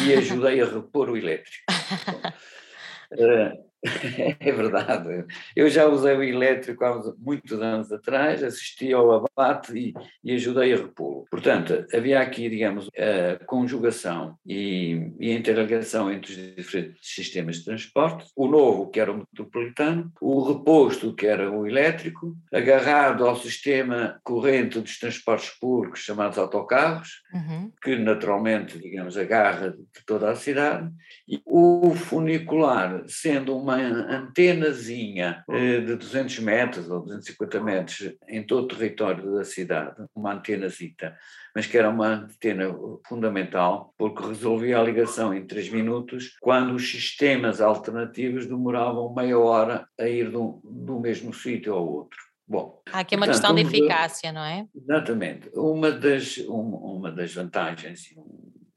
e 0.04 0.14
ajudei 0.14 0.60
a 0.60 0.66
repor 0.66 1.10
o 1.10 1.16
elétrico. 1.16 1.64
É 4.38 4.52
verdade. 4.52 5.24
Eu 5.54 5.68
já 5.68 5.86
usei 5.86 6.14
o 6.14 6.22
elétrico 6.22 6.84
há 6.84 7.14
muitos 7.18 7.60
anos 7.60 7.92
atrás, 7.92 8.42
assisti 8.42 8.92
ao 8.92 9.12
abate 9.12 9.76
e, 9.76 9.94
e 10.22 10.34
ajudei 10.34 10.72
a 10.72 10.76
repô-lo. 10.76 11.26
Portanto, 11.30 11.84
havia 11.92 12.20
aqui, 12.20 12.48
digamos, 12.48 12.88
a 12.96 13.44
conjugação 13.44 14.36
e, 14.46 15.12
e, 15.18 15.30
a 15.30 15.34
interligação 15.34 16.12
entre 16.12 16.32
os 16.32 16.56
diferentes 16.56 17.14
sistemas 17.14 17.56
de 17.56 17.64
transporte. 17.64 18.24
O 18.36 18.46
novo, 18.46 18.90
que 18.90 19.00
era 19.00 19.12
o 19.12 19.18
metropolitano, 19.18 20.12
o 20.20 20.42
reposto, 20.42 21.14
que 21.14 21.26
era 21.26 21.50
o 21.50 21.66
elétrico, 21.66 22.36
agarrado 22.52 23.26
ao 23.26 23.36
sistema 23.36 24.20
corrente 24.22 24.80
dos 24.80 24.98
transportes 24.98 25.50
públicos, 25.58 26.00
chamados 26.00 26.38
autocarros, 26.38 27.22
uhum. 27.32 27.72
que 27.82 27.96
naturalmente, 27.96 28.78
digamos, 28.78 29.16
agarra 29.16 29.70
de 29.70 30.04
toda 30.06 30.30
a 30.30 30.36
cidade, 30.36 30.90
e 31.28 31.40
o 31.44 31.94
funicular, 31.94 33.02
sendo 33.06 33.56
uma 33.56 33.71
uma 33.76 34.16
antenazinha 34.16 35.44
eh, 35.48 35.80
de 35.80 35.96
200 35.96 36.38
metros 36.40 36.90
ou 36.90 37.00
250 37.00 37.60
metros 37.60 38.12
em 38.28 38.42
todo 38.42 38.64
o 38.64 38.68
território 38.68 39.34
da 39.34 39.44
cidade, 39.44 39.96
uma 40.14 40.34
antenazita, 40.34 41.16
mas 41.54 41.66
que 41.66 41.78
era 41.78 41.90
uma 41.90 42.08
antena 42.08 42.74
fundamental 43.06 43.94
porque 43.98 44.26
resolvia 44.26 44.78
a 44.78 44.82
ligação 44.82 45.34
em 45.34 45.46
3 45.46 45.70
minutos 45.70 46.36
quando 46.40 46.74
os 46.74 46.90
sistemas 46.90 47.60
alternativos 47.60 48.46
demoravam 48.46 49.14
meia 49.14 49.38
hora 49.38 49.86
a 49.98 50.08
ir 50.08 50.30
do, 50.30 50.60
do 50.64 51.00
mesmo 51.00 51.32
sítio 51.32 51.74
ao 51.74 51.86
outro. 51.86 52.18
Bom, 52.46 52.82
Há 52.92 53.00
aqui 53.00 53.16
uma 53.16 53.26
portanto, 53.26 53.40
questão 53.40 53.54
de 53.54 53.62
eficácia, 53.62 54.32
não 54.32 54.44
é? 54.44 54.66
Exatamente. 54.74 55.48
Uma 55.54 55.90
das, 55.90 56.36
uma, 56.38 56.76
uma 56.78 57.10
das 57.10 57.32
vantagens, 57.32 58.08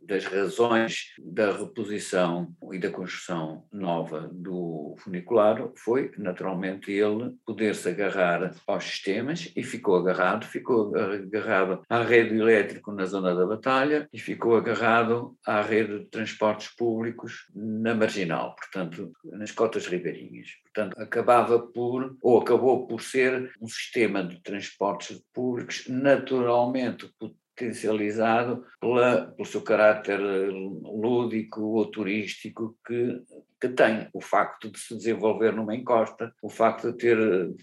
das 0.06 0.26
razões 0.26 1.14
da 1.20 1.52
reposição 1.52 2.54
e 2.72 2.80
da 2.80 2.90
construção 2.90 3.66
nova 3.72 4.30
do 4.32 4.96
funicular 5.00 5.70
foi, 5.76 6.12
naturalmente, 6.18 6.92
ele 6.92 7.36
poder-se 7.46 7.90
agarrar 7.90 8.56
aos 8.68 8.84
sistemas 8.84 9.52
e 9.56 9.64
ficou 9.64 9.96
agarrado, 9.96 10.46
ficou 10.46 10.96
agarrado 10.96 11.82
à 11.90 12.04
rede 12.04 12.38
elétrica 12.38 12.92
na 12.92 13.06
zona 13.06 13.36
da 13.36 13.46
batalha 13.46 14.08
e 14.14 14.20
ficou 14.20 14.56
agarrado 14.56 15.36
à 15.46 15.62
rede 15.62 16.00
de 16.00 16.06
transportes 16.06 16.70
públicos 16.76 17.48
na 17.54 17.94
marginal, 17.94 18.56
portanto, 18.56 19.12
nas 19.24 19.52
cotas 19.52 19.88
ribeirinhas. 19.88 20.50
Portanto, 20.64 21.00
acabava 21.00 21.60
por, 21.60 22.16
ou 22.22 22.40
acabou 22.40 22.88
por 22.88 23.02
ser 23.02 23.52
um 23.62 23.68
sistema 23.68 24.24
de 24.24 24.42
transportes 24.42 25.22
públicos 25.34 25.86
naturalmente 25.88 27.10
potencializado 27.56 28.66
pela, 28.80 29.28
pelo 29.28 29.48
seu 29.48 29.62
caráter 29.62 30.20
lúdico 30.20 31.62
ou 31.62 31.86
turístico 31.86 32.76
que, 32.86 33.22
que 33.60 33.70
tem. 33.70 34.10
O 34.14 34.22
facto 34.22 34.70
de 34.70 34.78
se 34.78 34.96
desenvolver 34.96 35.54
numa 35.54 35.76
encosta, 35.76 36.34
o 36.42 36.50
facto 36.50 36.92
de 36.92 36.98
ter 36.98 37.18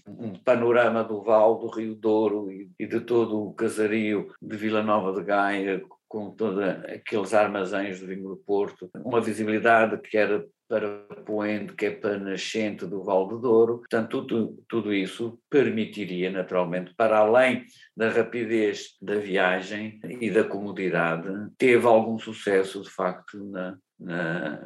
um 0.07 0.33
panorama 0.43 1.03
do 1.03 1.21
Val, 1.21 1.59
do 1.59 1.67
Rio 1.67 1.95
Douro 1.95 2.51
e, 2.51 2.69
e 2.79 2.87
de 2.87 2.99
todo 3.01 3.47
o 3.47 3.53
casario 3.53 4.27
de 4.41 4.57
Vila 4.57 4.81
Nova 4.81 5.13
de 5.13 5.23
Gaia, 5.23 5.81
com 6.07 6.31
todos 6.31 6.59
aqueles 6.63 7.33
armazéns 7.33 7.99
do 7.99 8.07
vinho 8.07 8.29
do 8.29 8.37
Porto, 8.37 8.89
uma 9.03 9.21
visibilidade 9.21 9.97
que 9.97 10.17
era 10.17 10.45
para 10.73 11.05
Poente, 11.23 11.73
que 11.75 11.85
é 11.85 11.91
para 11.91 12.17
nascente 12.17 12.87
do 12.87 13.03
Val 13.03 13.27
do 13.27 13.37
Douro. 13.37 13.77
Portanto, 13.77 14.25
tudo, 14.25 14.63
tudo 14.67 14.91
isso 14.91 15.39
permitiria, 15.47 16.31
naturalmente, 16.31 16.95
para 16.95 17.19
além 17.19 17.63
da 17.95 18.09
rapidez 18.09 18.97
da 18.99 19.15
viagem 19.15 19.99
e 20.19 20.31
da 20.31 20.43
comodidade, 20.43 21.29
teve 21.59 21.85
algum 21.85 22.17
sucesso, 22.17 22.81
de 22.81 22.89
facto, 22.89 23.37
na, 23.51 23.77
na, 24.03 24.59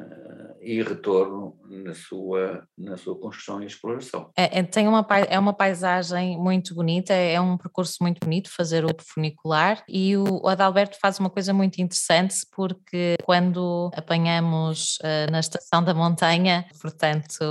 e 0.60 0.82
retorno 0.82 1.56
na 1.68 1.94
sua, 1.94 2.64
na 2.76 2.96
sua 2.96 3.16
construção 3.18 3.62
e 3.62 3.66
exploração. 3.66 4.30
É, 4.36 4.58
é, 4.58 4.62
tem 4.62 4.88
uma, 4.88 5.06
é 5.28 5.38
uma 5.38 5.52
paisagem 5.52 6.36
muito 6.38 6.74
bonita, 6.74 7.12
é 7.12 7.40
um 7.40 7.56
percurso 7.56 7.96
muito 8.00 8.20
bonito 8.20 8.50
fazer 8.54 8.84
o 8.84 8.88
funicular 9.00 9.82
e 9.88 10.16
o, 10.16 10.42
o 10.42 10.48
Adalberto 10.48 10.98
faz 11.00 11.18
uma 11.18 11.30
coisa 11.30 11.52
muito 11.52 11.78
interessante 11.80 12.36
porque 12.52 13.16
quando 13.24 13.90
apanhamos 13.94 14.98
uh, 15.02 15.30
na 15.30 15.40
estação 15.40 15.82
da 15.82 15.94
montanha, 15.94 16.66
portanto, 16.80 17.44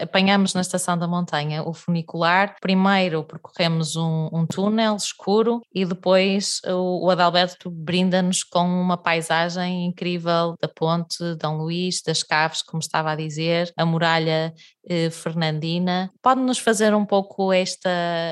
apanhamos 0.00 0.54
na 0.54 0.60
estação 0.60 0.98
da 0.98 1.06
montanha 1.06 1.62
o 1.62 1.72
funicular, 1.72 2.56
primeiro 2.60 3.24
percorremos 3.24 3.96
um, 3.96 4.28
um 4.32 4.46
túnel 4.46 4.96
escuro 4.96 5.60
e 5.72 5.84
depois 5.84 6.60
o, 6.66 7.06
o 7.06 7.10
Adalberto 7.10 7.70
brinda-nos 7.70 8.42
com 8.42 8.64
uma 8.64 8.96
paisagem 8.96 9.86
incrível 9.86 10.54
da 10.60 10.68
ponte 10.68 11.03
Dom 11.36 11.56
Luís, 11.56 12.02
das 12.02 12.22
caves, 12.22 12.62
como 12.62 12.80
estava 12.80 13.12
a 13.12 13.16
dizer, 13.16 13.72
a 13.76 13.84
muralha 13.84 14.52
eh, 14.88 15.10
fernandina. 15.10 16.10
Pode-nos 16.22 16.58
fazer 16.58 16.94
um 16.94 17.04
pouco 17.04 17.52
esta, 17.52 17.90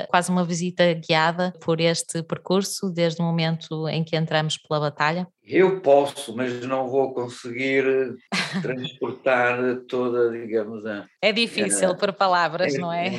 quase 0.09 0.29
uma 0.29 0.43
visita 0.43 0.93
guiada 0.93 1.53
por 1.61 1.79
este 1.79 2.23
percurso, 2.23 2.89
desde 2.89 3.21
o 3.21 3.25
momento 3.25 3.87
em 3.89 4.03
que 4.03 4.15
entramos 4.15 4.57
pela 4.57 4.79
batalha? 4.79 5.27
Eu 5.43 5.81
posso, 5.81 6.35
mas 6.35 6.65
não 6.65 6.87
vou 6.87 7.13
conseguir 7.13 7.83
transportar 8.61 9.57
toda, 9.87 10.31
digamos, 10.31 10.85
a. 10.85 11.05
É 11.21 11.31
difícil 11.31 11.91
a, 11.91 11.95
por 11.95 12.13
palavras, 12.13 12.75
é, 12.75 12.77
não 12.77 12.91
é? 12.91 13.07
É 13.07 13.11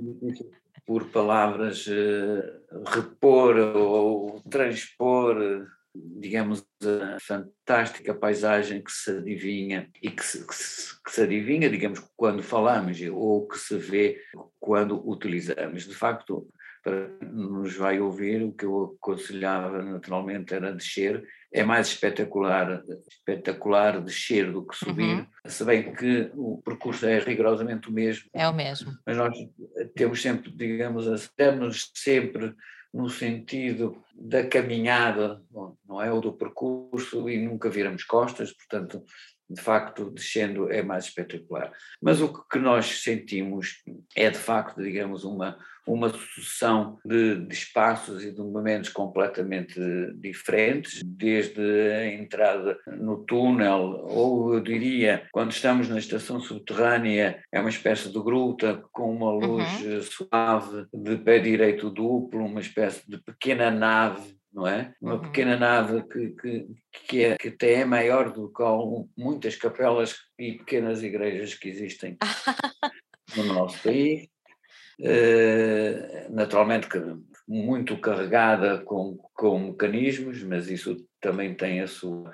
muito 0.00 0.18
difícil 0.22 0.50
por 0.86 1.04
palavras 1.06 1.86
uh, 1.86 2.82
repor 2.86 3.56
ou 3.56 4.42
transpor 4.50 5.66
digamos, 5.94 6.64
a 6.82 7.18
fantástica 7.20 8.14
paisagem 8.14 8.82
que 8.82 8.92
se 8.92 9.10
adivinha 9.10 9.90
e 10.02 10.10
que 10.10 10.24
se, 10.24 10.46
que 10.46 10.54
se, 10.54 11.02
que 11.02 11.10
se 11.10 11.22
adivinha, 11.22 11.68
digamos, 11.68 12.00
quando 12.16 12.42
falamos 12.42 12.98
ou 13.12 13.46
que 13.46 13.58
se 13.58 13.76
vê 13.76 14.20
quando 14.58 15.06
utilizamos. 15.08 15.86
De 15.86 15.94
facto, 15.94 16.48
para 16.82 17.08
nos 17.20 17.76
vai 17.76 18.00
ouvir, 18.00 18.42
o 18.42 18.52
que 18.52 18.64
eu 18.64 18.96
aconselhava 18.96 19.82
naturalmente 19.82 20.52
era 20.52 20.72
descer. 20.72 21.22
É 21.52 21.62
mais 21.62 21.88
espetacular, 21.88 22.82
espetacular 23.08 24.00
descer 24.00 24.50
do 24.50 24.66
que 24.66 24.74
subir, 24.74 25.18
uhum. 25.18 25.26
se 25.46 25.64
bem 25.64 25.94
que 25.94 26.30
o 26.34 26.62
percurso 26.62 27.06
é 27.06 27.18
rigorosamente 27.18 27.88
o 27.88 27.92
mesmo. 27.92 28.28
É 28.34 28.48
o 28.48 28.54
mesmo. 28.54 28.90
Mas 29.06 29.16
nós 29.16 29.36
temos 29.94 30.20
sempre, 30.20 30.50
digamos, 30.50 31.06
estamos 31.06 31.90
sempre 31.94 32.54
no 32.92 33.08
sentido 33.08 34.02
da 34.14 34.46
caminhada, 34.46 35.42
não 35.86 36.02
é? 36.02 36.12
Ou 36.12 36.20
do 36.20 36.32
percurso 36.32 37.28
e 37.28 37.38
nunca 37.38 37.70
viramos 37.70 38.04
costas, 38.04 38.52
portanto, 38.52 39.02
de 39.48 39.60
facto, 39.60 40.10
descendo 40.10 40.70
é 40.70 40.82
mais 40.82 41.04
espetacular. 41.04 41.72
Mas 42.00 42.20
o 42.20 42.32
que 42.44 42.58
nós 42.58 43.02
sentimos 43.02 43.82
é, 44.16 44.30
de 44.30 44.38
facto, 44.38 44.82
digamos, 44.82 45.24
uma, 45.24 45.58
uma 45.86 46.08
sucessão 46.08 46.98
de, 47.04 47.36
de, 47.46 47.54
espaços 47.54 48.24
e 48.24 48.32
de 48.32 48.40
momentos 48.40 48.90
completamente 48.90 49.80
diferentes, 50.14 51.00
desde 51.04 51.60
a 51.60 52.06
entrada 52.14 52.78
no 52.86 53.24
túnel, 53.24 54.04
ou 54.04 54.54
eu 54.54 54.60
diria, 54.60 55.26
quando 55.32 55.52
estamos 55.52 55.88
na 55.88 55.98
estação 55.98 56.40
subterrânea, 56.40 57.42
é 57.52 57.60
uma 57.60 57.70
espécie 57.70 58.10
de 58.10 58.22
gruta 58.22 58.82
com 58.92 59.12
uma 59.12 59.32
luz 59.32 59.82
uhum. 59.82 60.02
suave, 60.02 60.86
de 60.92 61.16
pé 61.16 61.38
direito 61.38 61.90
duplo, 61.90 62.44
uma 62.44 62.60
espécie 62.60 63.08
de 63.08 63.18
pequena 63.18 63.70
nave 63.70 64.41
não 64.52 64.66
é? 64.66 64.94
Uma 65.00 65.14
uhum. 65.14 65.20
pequena 65.20 65.56
nave 65.56 66.02
que, 66.04 66.28
que, 66.30 66.66
que, 67.08 67.24
é, 67.24 67.36
que 67.36 67.48
até 67.48 67.72
é 67.74 67.84
maior 67.84 68.32
do 68.32 68.52
que 68.52 68.62
muitas 69.16 69.56
capelas 69.56 70.16
e 70.38 70.52
pequenas 70.52 71.02
igrejas 71.02 71.54
que 71.54 71.68
existem 71.68 72.18
no 73.36 73.44
nosso 73.44 73.82
país. 73.82 74.28
Uh, 75.00 76.32
naturalmente 76.32 76.86
que 76.86 76.98
muito 77.48 77.98
carregada 77.98 78.78
com, 78.84 79.16
com 79.34 79.58
mecanismos, 79.58 80.42
mas 80.42 80.70
isso 80.70 81.06
também 81.20 81.54
tem 81.54 81.80
a 81.80 81.88
sua, 81.88 82.32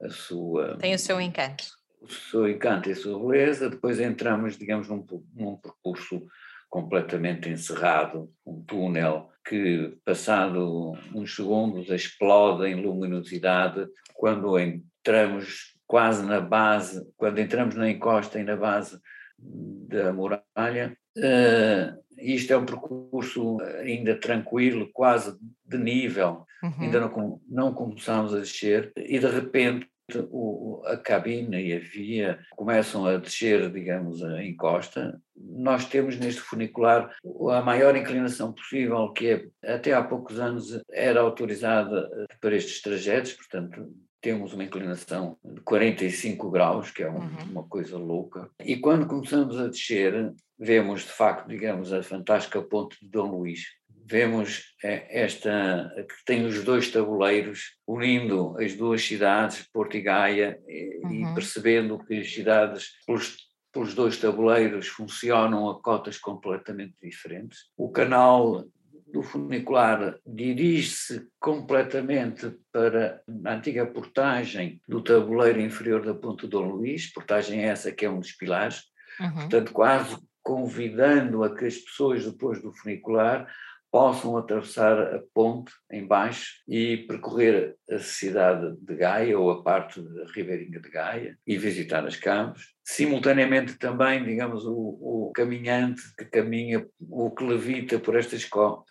a 0.00 0.08
sua... 0.08 0.78
Tem 0.78 0.94
o 0.94 0.98
seu 0.98 1.20
encanto. 1.20 1.64
O 2.00 2.08
seu 2.08 2.48
encanto 2.48 2.88
e 2.88 2.92
a 2.92 2.96
sua 2.96 3.18
beleza. 3.18 3.68
Depois 3.68 4.00
entramos, 4.00 4.56
digamos, 4.56 4.88
num, 4.88 5.04
num 5.34 5.56
percurso 5.56 6.26
completamente 6.68 7.48
encerrado, 7.48 8.30
um 8.44 8.62
túnel 8.62 9.30
que, 9.46 9.96
passado 10.04 10.92
uns 11.14 11.34
segundos, 11.34 11.90
explode 11.90 12.66
em 12.66 12.74
luminosidade 12.74 13.86
quando 14.14 14.58
entramos 14.58 15.76
quase 15.86 16.24
na 16.24 16.40
base, 16.40 17.06
quando 17.16 17.38
entramos 17.38 17.74
na 17.74 17.88
encosta 17.88 18.40
e 18.40 18.44
na 18.44 18.56
base 18.56 18.98
da 19.38 20.12
muralha. 20.12 20.96
Uh, 21.16 21.96
isto 22.18 22.52
é 22.52 22.56
um 22.56 22.66
percurso 22.66 23.58
ainda 23.80 24.18
tranquilo, 24.18 24.90
quase 24.92 25.36
de 25.64 25.78
nível, 25.78 26.46
uhum. 26.62 26.72
ainda 26.80 27.00
não, 27.00 27.40
não 27.48 27.74
começamos 27.74 28.34
a 28.34 28.40
descer, 28.40 28.92
e 28.96 29.18
de 29.18 29.26
repente 29.26 29.88
o, 30.30 30.82
a 30.86 30.96
cabina 30.96 31.60
e 31.60 31.72
a 31.72 31.78
via 31.78 32.38
começam 32.50 33.06
a 33.06 33.16
descer, 33.16 33.70
digamos, 33.70 34.22
a 34.22 34.42
encosta. 34.44 35.20
Nós 35.56 35.86
temos 35.86 36.18
neste 36.18 36.40
funicular 36.40 37.10
a 37.50 37.60
maior 37.62 37.96
inclinação 37.96 38.52
possível, 38.52 39.12
que 39.12 39.28
é, 39.28 39.74
até 39.74 39.92
há 39.92 40.02
poucos 40.02 40.38
anos 40.38 40.80
era 40.90 41.20
autorizada 41.20 42.08
para 42.40 42.56
estes 42.56 42.82
trajetos, 42.82 43.32
portanto, 43.32 43.90
temos 44.20 44.52
uma 44.52 44.64
inclinação 44.64 45.38
de 45.44 45.60
45 45.60 46.50
graus, 46.50 46.90
que 46.90 47.02
é 47.02 47.10
um, 47.10 47.18
uhum. 47.18 47.50
uma 47.50 47.62
coisa 47.62 47.96
louca. 47.96 48.50
E 48.64 48.76
quando 48.76 49.06
começamos 49.06 49.58
a 49.58 49.68
descer, 49.68 50.32
vemos 50.58 51.02
de 51.02 51.12
facto, 51.12 51.48
digamos, 51.48 51.92
a 51.92 52.02
fantástica 52.02 52.60
ponte 52.60 52.98
de 53.00 53.08
Dom 53.08 53.30
Luís, 53.30 53.60
vemos 54.08 54.74
é, 54.82 55.22
esta 55.24 55.92
que 55.96 56.24
tem 56.24 56.46
os 56.46 56.62
dois 56.62 56.90
tabuleiros 56.90 57.76
unindo 57.86 58.56
as 58.58 58.74
duas 58.74 59.02
cidades, 59.02 59.68
Porto 59.72 59.96
e 59.96 60.00
Gaia, 60.00 60.58
uhum. 61.04 61.30
e 61.30 61.34
percebendo 61.34 61.98
que 61.98 62.18
as 62.20 62.32
cidades, 62.32 62.92
pelos, 63.06 63.36
pelos 63.76 63.92
dois 63.92 64.16
tabuleiros, 64.16 64.88
funcionam 64.88 65.68
a 65.68 65.78
cotas 65.78 66.16
completamente 66.16 66.94
diferentes. 67.02 67.66
O 67.76 67.90
canal 67.90 68.64
do 69.12 69.22
funicular 69.22 70.18
dirige-se 70.26 71.28
completamente 71.38 72.56
para 72.72 73.20
a 73.44 73.52
antiga 73.52 73.84
portagem 73.84 74.80
do 74.88 75.02
tabuleiro 75.02 75.60
inferior 75.60 76.02
da 76.02 76.14
Ponte 76.14 76.46
Dom 76.46 76.70
Luís, 76.70 77.12
portagem 77.12 77.64
essa 77.64 77.92
que 77.92 78.06
é 78.06 78.10
um 78.10 78.18
dos 78.18 78.32
pilares, 78.32 78.84
uhum. 79.20 79.34
portanto 79.34 79.72
quase 79.72 80.16
convidando 80.42 81.44
a 81.44 81.54
que 81.54 81.66
as 81.66 81.76
pessoas 81.76 82.24
depois 82.24 82.62
do 82.62 82.72
funicular 82.72 83.46
possam 83.90 84.36
atravessar 84.36 85.14
a 85.14 85.22
ponte 85.32 85.72
em 85.90 86.06
baixo 86.06 86.62
e 86.68 86.98
percorrer 86.98 87.76
a 87.90 87.98
cidade 87.98 88.76
de 88.80 88.94
Gaia 88.94 89.38
ou 89.38 89.50
a 89.50 89.62
parte 89.62 90.02
ribeirinha 90.34 90.80
de 90.80 90.90
Gaia 90.90 91.38
e 91.46 91.56
visitar 91.56 92.06
as 92.06 92.16
campos. 92.16 92.74
Simultaneamente 92.84 93.78
também, 93.78 94.24
digamos, 94.24 94.64
o, 94.64 94.72
o 94.72 95.32
caminhante 95.34 96.02
que 96.16 96.24
caminha, 96.24 96.86
o 97.00 97.30
que 97.30 97.44
levita 97.44 97.98
por 97.98 98.16
esta 98.16 98.36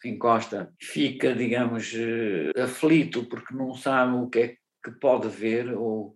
encosta, 0.06 0.74
fica, 0.82 1.34
digamos, 1.34 1.94
eh, 1.96 2.62
aflito 2.62 3.26
porque 3.26 3.54
não 3.54 3.74
sabe 3.74 4.16
o 4.16 4.30
que 4.30 4.40
é 4.40 4.56
que 4.84 4.92
pode 5.00 5.28
ver 5.30 5.76
ou 5.76 6.16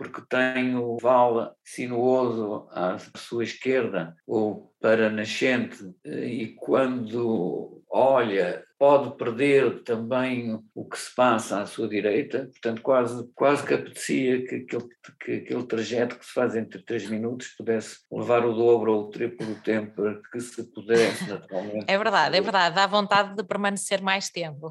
porque 0.00 0.22
tem 0.30 0.74
o 0.76 0.96
vale 0.96 1.50
sinuoso 1.62 2.66
à 2.70 2.96
sua 3.16 3.44
esquerda 3.44 4.16
ou 4.26 4.72
para 4.80 5.10
nascente 5.10 5.94
eh, 6.02 6.26
e 6.26 6.54
quando 6.54 7.79
olha 7.90 8.64
pode 8.78 9.16
perder 9.18 9.82
também 9.82 10.58
o 10.74 10.88
que 10.88 10.98
se 10.98 11.14
passa 11.14 11.60
à 11.60 11.66
sua 11.66 11.86
direita, 11.86 12.46
portanto 12.46 12.80
quase, 12.80 13.30
quase 13.34 13.66
que 13.66 13.74
apetecia 13.74 14.46
que 14.46 14.54
aquele, 14.54 14.88
que 15.22 15.32
aquele 15.32 15.62
trajeto 15.64 16.18
que 16.18 16.24
se 16.24 16.32
faz 16.32 16.56
entre 16.56 16.82
três 16.82 17.06
minutos 17.06 17.48
pudesse 17.48 17.98
levar 18.10 18.46
o 18.46 18.54
dobro 18.54 18.94
ou 18.94 19.02
o 19.02 19.10
triplo 19.10 19.46
do 19.46 19.60
tempo 19.60 20.02
que 20.32 20.40
se 20.40 20.62
pudesse 20.72 21.28
naturalmente. 21.28 21.84
É 21.86 21.98
verdade, 21.98 22.36
é 22.38 22.40
verdade, 22.40 22.74
dá 22.74 22.86
vontade 22.86 23.34
de 23.34 23.44
permanecer 23.44 24.00
mais 24.00 24.30
tempo 24.30 24.70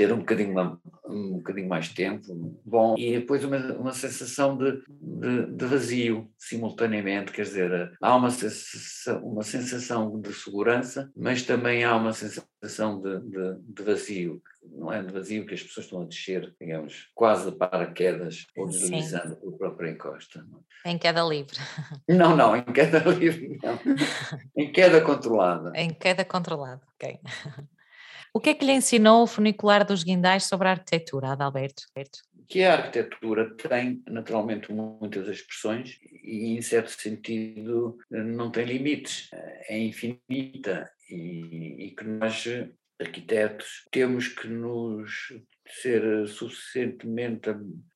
ter 0.00 0.14
um 0.14 0.20
bocadinho, 0.20 0.80
um 1.04 1.32
bocadinho 1.36 1.68
mais 1.68 1.90
tempo, 1.90 2.24
bom, 2.64 2.94
e 2.96 3.18
depois 3.18 3.44
uma, 3.44 3.58
uma 3.74 3.92
sensação 3.92 4.56
de, 4.56 4.82
de, 4.88 5.46
de, 5.52 5.66
vazio 5.66 6.26
simultaneamente, 6.38 7.32
quer 7.32 7.42
dizer, 7.42 7.92
há 8.00 8.16
uma 8.16 8.30
sensação, 8.30 9.22
uma 9.22 9.42
sensação 9.42 10.18
de 10.18 10.32
segurança, 10.32 11.12
mas 11.14 11.42
também 11.42 11.84
há 11.84 11.94
uma 11.94 12.14
sensação 12.14 13.02
de, 13.02 13.20
de, 13.20 13.56
de 13.60 13.82
vazio, 13.82 14.42
não 14.62 14.90
é 14.90 15.02
de 15.02 15.12
vazio 15.12 15.44
que 15.44 15.52
as 15.52 15.62
pessoas 15.62 15.84
estão 15.84 16.00
a 16.00 16.06
descer, 16.06 16.54
digamos, 16.58 17.10
quase 17.14 17.50
de 17.50 17.58
paraquedas 17.58 18.46
ou 18.56 18.68
deslizando 18.70 19.36
pela 19.36 19.52
própria 19.52 19.90
encosta. 19.90 20.46
Em 20.86 20.96
queda 20.96 21.22
livre. 21.22 21.58
Não, 22.08 22.34
não, 22.34 22.56
em 22.56 22.64
queda 22.64 23.00
livre 23.12 23.58
não. 23.62 23.78
em 24.56 24.72
queda 24.72 25.02
controlada. 25.02 25.72
Em 25.74 25.90
queda 25.92 26.24
controlada, 26.24 26.80
ok. 26.94 27.20
O 28.32 28.40
que 28.40 28.50
é 28.50 28.54
que 28.54 28.64
lhe 28.64 28.72
ensinou 28.72 29.22
o 29.22 29.26
funicular 29.26 29.84
dos 29.84 30.04
guindais 30.04 30.44
sobre 30.44 30.68
a 30.68 30.72
arquitetura, 30.72 31.32
Adalberto? 31.32 31.82
Que 32.48 32.62
a 32.62 32.74
arquitetura 32.74 33.54
tem 33.56 34.02
naturalmente 34.08 34.72
muitas 34.72 35.28
expressões 35.28 35.98
e, 36.22 36.56
em 36.56 36.62
certo 36.62 36.90
sentido, 36.90 37.98
não 38.10 38.50
tem 38.50 38.64
limites, 38.64 39.28
é 39.68 39.78
infinita 39.78 40.90
e, 41.08 41.86
e 41.86 41.90
que 41.90 42.04
nós, 42.04 42.44
arquitetos, 43.00 43.84
temos 43.90 44.28
que 44.28 44.48
nos 44.48 45.32
ser 45.70 46.26
suficientemente 46.28 47.50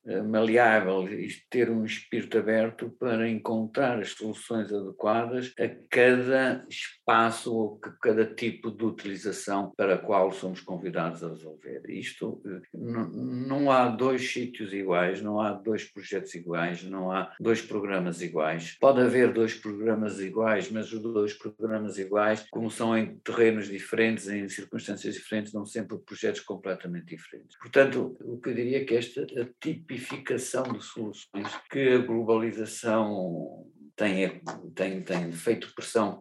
eh, 0.07 0.21
maleável 0.21 1.11
e 1.11 1.27
ter 1.49 1.69
um 1.69 1.83
espírito 1.83 2.37
aberto 2.37 2.91
para 2.99 3.27
encontrar 3.27 3.99
as 3.99 4.09
soluções 4.09 4.71
adequadas 4.71 5.51
a 5.59 5.67
cada 5.89 6.63
espaço 6.69 7.51
ou 7.51 7.79
a 7.83 7.89
cada 8.01 8.23
tipo 8.23 8.69
de 8.69 8.85
utilização 8.85 9.73
para 9.75 9.95
a 9.95 9.97
qual 9.97 10.31
somos 10.31 10.61
convidados 10.61 11.23
a 11.23 11.29
resolver. 11.29 11.81
Isto 11.89 12.39
eh, 12.45 12.61
não 12.73 13.71
há 13.71 13.89
dois 13.89 14.31
sítios 14.31 14.71
iguais, 14.73 15.23
não 15.23 15.39
há 15.39 15.51
dois 15.53 15.85
projetos 15.85 16.35
iguais, 16.35 16.83
não 16.83 17.11
há 17.11 17.33
dois 17.39 17.61
programas 17.61 18.21
iguais. 18.21 18.77
Pode 18.79 19.01
haver 19.01 19.33
dois 19.33 19.55
programas 19.55 20.19
iguais, 20.19 20.69
mas 20.69 20.93
os 20.93 21.01
dois 21.01 21.33
programas 21.33 21.97
iguais, 21.97 22.45
como 22.51 22.69
são 22.69 22.95
em 22.95 23.17
terrenos 23.23 23.67
diferentes, 23.67 24.27
em 24.27 24.47
circunstâncias 24.47 25.15
diferentes, 25.15 25.51
são 25.51 25.65
sempre 25.65 25.97
projetos 25.97 26.41
completamente 26.41 27.07
diferentes. 27.07 27.57
Portanto, 27.65 28.15
o 28.21 28.39
que 28.39 28.49
eu 28.49 28.53
diria 28.53 28.81
é 28.81 28.85
que 28.85 28.95
esta 28.95 29.25
tipificação 29.59 30.61
de 30.71 30.83
soluções 30.83 31.47
que 31.71 31.89
a 31.89 31.97
globalização 31.97 33.65
tem, 33.95 34.41
tem, 34.75 35.01
tem 35.01 35.31
feito 35.31 35.73
pressão 35.73 36.19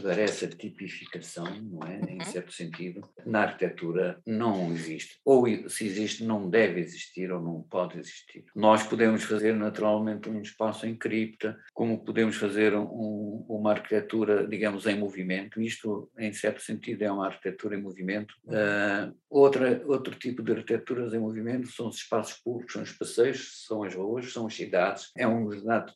para 0.00 0.20
essa 0.20 0.46
tipificação, 0.46 1.44
não 1.44 1.86
é? 1.86 2.00
Em 2.08 2.18
uhum. 2.18 2.24
certo 2.24 2.52
sentido, 2.52 3.06
na 3.26 3.42
arquitetura 3.42 4.20
não 4.24 4.72
existe. 4.72 5.20
Ou 5.24 5.46
se 5.68 5.84
existe, 5.84 6.24
não 6.24 6.48
deve 6.48 6.80
existir 6.80 7.30
ou 7.32 7.42
não 7.42 7.62
pode 7.62 7.98
existir. 7.98 8.44
Nós 8.54 8.82
podemos 8.82 9.24
fazer 9.24 9.54
naturalmente 9.54 10.30
um 10.30 10.40
espaço 10.40 10.86
em 10.86 10.96
cripta, 10.96 11.58
como 11.74 12.02
podemos 12.02 12.36
fazer 12.36 12.74
um, 12.74 13.44
uma 13.60 13.72
arquitetura, 13.72 14.46
digamos, 14.46 14.86
em 14.86 14.98
movimento. 14.98 15.60
Isto, 15.60 16.10
em 16.18 16.32
certo 16.32 16.60
sentido, 16.62 17.02
é 17.02 17.10
uma 17.10 17.26
arquitetura 17.26 17.76
em 17.76 17.82
movimento. 17.82 18.34
Uh, 18.44 19.14
outra, 19.28 19.82
outro 19.86 20.14
tipo 20.14 20.42
de 20.42 20.52
arquiteturas 20.52 21.12
em 21.14 21.18
movimento 21.18 21.68
são 21.68 21.88
os 21.88 21.96
espaços 21.96 22.40
públicos, 22.42 22.72
são 22.72 22.82
os 22.82 22.92
passeios, 22.92 23.64
são 23.66 23.82
as 23.82 23.94
ruas, 23.94 24.32
são 24.32 24.46
as 24.46 24.54
cidades. 24.54 25.10
É, 25.16 25.26
um, 25.26 25.50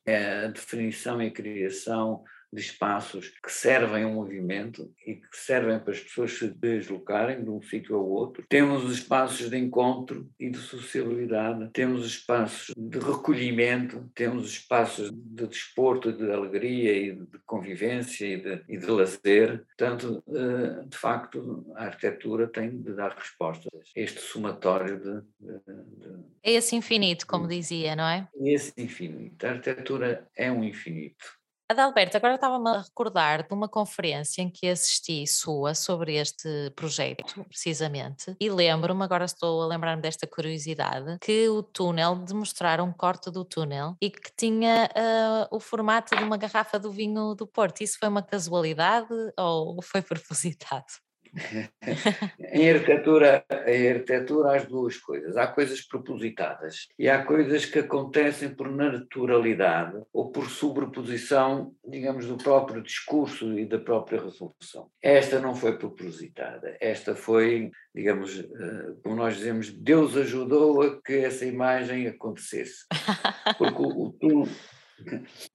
é 0.07 0.44
a 0.44 0.48
definição 0.48 0.85
definição 0.85 1.22
e 1.22 1.31
criação 1.31 2.24
de 2.55 2.61
espaços 2.61 3.29
que 3.43 3.51
servem 3.51 4.05
ao 4.05 4.12
movimento 4.12 4.93
e 5.05 5.17
que 5.17 5.37
servem 5.37 5.79
para 5.81 5.93
as 5.93 6.01
pessoas 6.01 6.33
se 6.38 6.49
deslocarem 6.49 7.43
de 7.43 7.51
um 7.51 7.61
sítio 7.61 7.97
ao 7.97 8.09
outro. 8.09 8.45
Temos 8.49 8.85
os 8.85 8.95
espaços 8.95 9.51
de 9.51 9.59
encontro 9.59 10.31
e 10.38 10.49
de 10.49 10.59
sociabilidade, 10.59 11.71
temos 11.73 12.07
espaços 12.07 12.73
de 12.77 12.99
recolhimento, 12.99 14.11
temos 14.14 14.49
espaços 14.51 15.11
de 15.12 15.47
desporto, 15.47 16.12
de 16.12 16.31
alegria 16.31 16.97
e 16.97 17.12
de 17.14 17.38
convivência 17.45 18.27
e 18.27 18.37
de, 18.40 18.64
e 18.69 18.77
de 18.79 18.87
lazer. 18.87 19.64
Portanto, 19.67 20.23
eh, 20.29 20.85
de 20.87 20.97
facto, 20.97 21.67
a 21.75 21.87
arquitetura 21.87 22.47
tem 22.47 22.71
de 22.81 22.93
dar 22.95 23.17
respostas 23.17 23.73
a 23.97 24.01
este 24.01 24.21
somatório 24.21 24.99
de, 24.99 25.21
de, 25.40 25.59
de 25.59 26.25
É 26.43 26.53
esse 26.53 26.77
infinito, 26.77 27.27
como 27.27 27.49
dizia, 27.49 27.97
não 27.97 28.05
é? 28.05 28.29
É 28.40 28.53
esse 28.53 28.73
infinito. 28.77 29.45
A 29.45 29.51
arquitetura 29.51 30.29
é 30.37 30.51
um 30.51 30.62
infinito. 30.62 31.25
Adalberto, 31.66 32.16
agora 32.18 32.35
estava-me 32.35 32.68
a 32.68 32.83
recordar 32.83 33.46
de 33.48 33.55
uma 33.55 33.66
conferência 33.68 34.42
em 34.42 34.50
que 34.50 34.68
assisti 34.68 35.27
sua 35.27 35.74
sobre 35.74 36.16
este 36.16 36.70
projeto, 36.77 37.42
precisamente, 37.48 38.37
e 38.38 38.50
lembro-me, 38.50 39.03
agora 39.03 39.24
estou 39.24 39.62
a 39.62 39.66
lembrar-me 39.66 40.03
desta 40.03 40.27
curiosidade, 40.27 41.18
que 41.20 41.48
o 41.48 41.62
túnel, 41.62 42.16
demonstraram 42.16 42.85
um 42.85 42.92
corte 42.92 43.31
do 43.31 43.46
túnel 43.46 43.96
e 43.98 44.11
que 44.11 44.31
tinha 44.37 44.90
uh, 44.94 45.57
o 45.57 45.59
formato 45.59 46.14
de 46.14 46.22
uma 46.22 46.37
garrafa 46.37 46.79
do 46.79 46.90
vinho 46.90 47.35
do 47.35 47.46
Porto. 47.46 47.81
Isso 47.81 47.98
foi 47.98 48.09
uma 48.09 48.22
casualidade 48.22 49.09
ou 49.38 49.81
foi 49.83 50.03
propositado? 50.03 51.04
em 52.53 52.70
arquitetura, 52.70 53.44
em 53.66 53.90
arquitetura 53.90 54.51
há 54.51 54.57
as 54.57 54.66
duas 54.66 54.97
coisas. 54.99 55.37
Há 55.37 55.47
coisas 55.47 55.81
propositadas 55.83 56.88
e 56.99 57.09
há 57.09 57.25
coisas 57.25 57.64
que 57.64 57.81
acontecem 57.81 58.55
por 58.55 58.70
naturalidade 58.70 60.01
ou 60.12 60.31
por 60.31 60.49
sobreposição, 60.49 61.75
digamos, 61.87 62.27
do 62.27 62.37
próprio 62.37 62.83
discurso 62.83 63.59
e 63.59 63.66
da 63.66 63.79
própria 63.79 64.20
resolução. 64.23 64.88
Esta 65.03 65.40
não 65.40 65.55
foi 65.55 65.77
propositada. 65.79 66.77
Esta 66.81 67.14
foi, 67.14 67.70
digamos, 67.94 68.38
eh, 68.38 68.94
como 69.03 69.16
nós 69.16 69.37
dizemos, 69.37 69.70
Deus 69.70 70.16
ajudou 70.16 70.83
a 70.83 71.03
que 71.03 71.14
essa 71.14 71.44
imagem 71.44 72.07
acontecesse. 72.07 72.87
Porque 73.59 73.83
o, 73.83 74.14
o, 74.23 74.49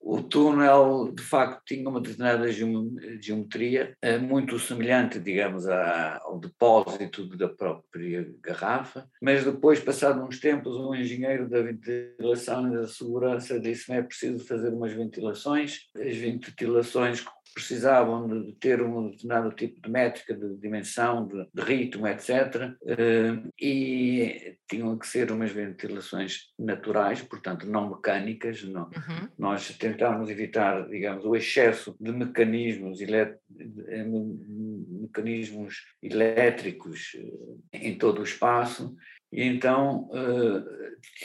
o 0.02 0.22
túnel, 0.22 1.12
de 1.14 1.24
facto, 1.24 1.64
tinha 1.66 1.88
uma 1.88 2.02
determinada 2.02 2.52
geometria 3.22 3.96
eh, 4.02 4.18
muito 4.18 4.60
semelhante, 4.60 5.20
digamos, 5.20 5.68
ao 5.68 6.40
depósito 6.40 7.26
da 7.38 7.48
própria 7.48 8.30
garrafa, 8.42 9.08
mas 9.22 9.44
depois, 9.44 9.80
passados 9.80 10.24
uns 10.24 10.40
tempos, 10.40 10.76
um 10.76 10.94
engenheiro 10.94 11.50
da 11.50 11.62
ventilação 11.62 12.68
e 12.68 12.78
da 12.78 12.88
segurança 12.88 13.60
disse-me 13.60 13.98
é 13.98 14.02
preciso 14.02 14.46
fazer 14.46 14.70
umas 14.70 14.94
ventilações. 14.94 15.90
As 15.96 16.16
ventilações 16.16 17.22
precisavam 17.54 18.28
de 18.28 18.54
ter 18.54 18.82
um 18.82 19.10
determinado 19.10 19.52
tipo 19.52 19.82
de 19.82 19.90
métrica, 19.90 20.34
de 20.34 20.56
dimensão, 20.58 21.28
de, 21.28 21.48
de 21.54 21.62
ritmo, 21.62 22.08
etc. 22.08 22.74
Eh, 22.86 23.44
e 23.60 24.58
tinham 24.70 24.98
que 24.98 25.08
ser 25.08 25.32
umas 25.32 25.52
ventilações 25.52 26.54
naturais, 26.58 27.22
portanto 27.22 27.66
não 27.68 27.90
mecânicas. 27.90 28.64
Não. 28.64 28.84
Uhum. 28.84 29.30
Nós 29.38 29.70
tentávamos 29.78 30.30
evitar, 30.30 30.88
digamos, 30.88 31.26
o 31.26 31.36
excesso 31.36 31.96
de 32.00 32.12
mecanismos, 32.12 33.02
elet 33.02 33.38
mecanismos 35.02 35.86
elétricos 36.02 37.16
eh, 37.74 37.88
em 37.88 37.98
todo 37.98 38.20
o 38.20 38.24
espaço 38.24 38.96
e 39.32 39.44
então 39.44 40.10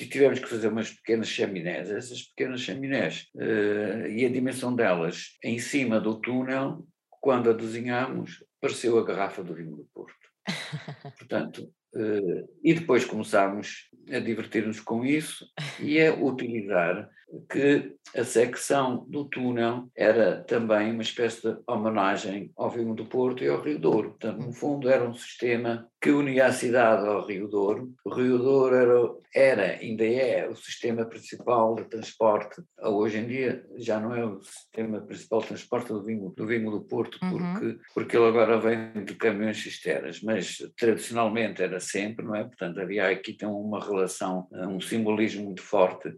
uh, 0.01 0.09
tivemos 0.09 0.39
que 0.39 0.49
fazer 0.49 0.69
umas 0.69 0.91
pequenas 0.91 1.29
chaminés. 1.29 1.91
Essas 1.91 2.23
pequenas 2.23 2.61
chaminés 2.61 3.29
uh, 3.35 4.07
e 4.09 4.25
a 4.25 4.29
dimensão 4.29 4.75
delas 4.75 5.37
em 5.43 5.59
cima 5.59 6.01
do 6.01 6.21
túnel, 6.21 6.87
quando 7.21 7.51
a 7.51 7.53
desenhamos, 7.53 8.45
pareceu 8.61 8.99
a 8.99 9.05
garrafa 9.05 9.43
do 9.43 9.55
vinho 9.55 9.77
do 9.77 9.89
Porto. 9.93 10.15
Portanto, 11.19 11.73
uh, 11.95 12.49
e 12.63 12.75
depois 12.75 13.05
começámos 13.05 13.89
a 14.11 14.19
divertir-nos 14.19 14.81
com 14.81 15.05
isso 15.05 15.47
e 15.81 16.01
a 16.01 16.15
utilizar 16.15 17.09
que 17.51 17.97
a 18.17 18.25
secção 18.25 19.05
do 19.09 19.25
túnel 19.25 19.89
era 19.97 20.43
também 20.43 20.93
uma 20.93 21.03
espécie 21.03 21.43
de 21.43 21.57
homenagem 21.67 22.53
ao 22.57 22.71
vinho 22.71 22.95
do 22.95 23.07
Porto 23.07 23.43
e 23.43 23.49
ao 23.49 23.61
Rio 23.61 23.79
Douro. 23.79 24.11
Portanto, 24.11 24.41
no 24.41 24.53
fundo, 24.53 24.89
era 24.89 25.09
um 25.09 25.15
sistema 25.15 25.89
que 26.05 26.11
unia 26.11 26.47
a 26.47 26.53
cidade 26.53 27.07
ao 27.09 27.27
Rio 27.27 27.49
Douro. 27.49 27.95
O 28.05 28.11
Rio 28.11 28.37
Douro 28.37 28.77
era, 28.77 29.11
era 29.35 29.79
ainda 29.81 30.05
é, 30.05 30.47
o 30.47 30.55
sistema 30.55 31.07
principal 31.07 31.75
de 31.75 31.85
transporte. 31.85 32.63
Hoje 32.79 33.19
em 33.19 33.27
dia 33.27 33.65
já 33.79 33.99
não 33.99 34.15
é 34.15 34.23
o 34.23 34.39
sistema 34.43 35.01
principal 35.01 35.41
de 35.41 35.49
transporte 35.49 35.89
do 35.89 36.03
vinho 36.03 36.33
do, 36.37 36.47
vinho 36.47 36.71
do 36.71 36.83
Porto, 36.83 37.19
uhum. 37.23 37.31
porque, 37.31 37.79
porque 37.95 38.17
ele 38.19 38.29
agora 38.29 38.61
vem 38.61 39.03
de 39.03 39.15
caminhões 39.15 39.63
cisternas, 39.63 40.21
mas 40.21 40.59
tradicionalmente 40.77 41.63
era 41.63 41.81
sempre, 41.81 42.23
não 42.23 42.35
é? 42.35 42.45
Portanto, 42.45 42.81
havia 42.81 43.09
aqui 43.09 43.33
tem 43.33 43.49
uma 43.49 43.83
relação, 43.83 44.47
um 44.53 44.81
simbolismo 44.81 45.45
muito 45.45 45.63
forte. 45.63 46.15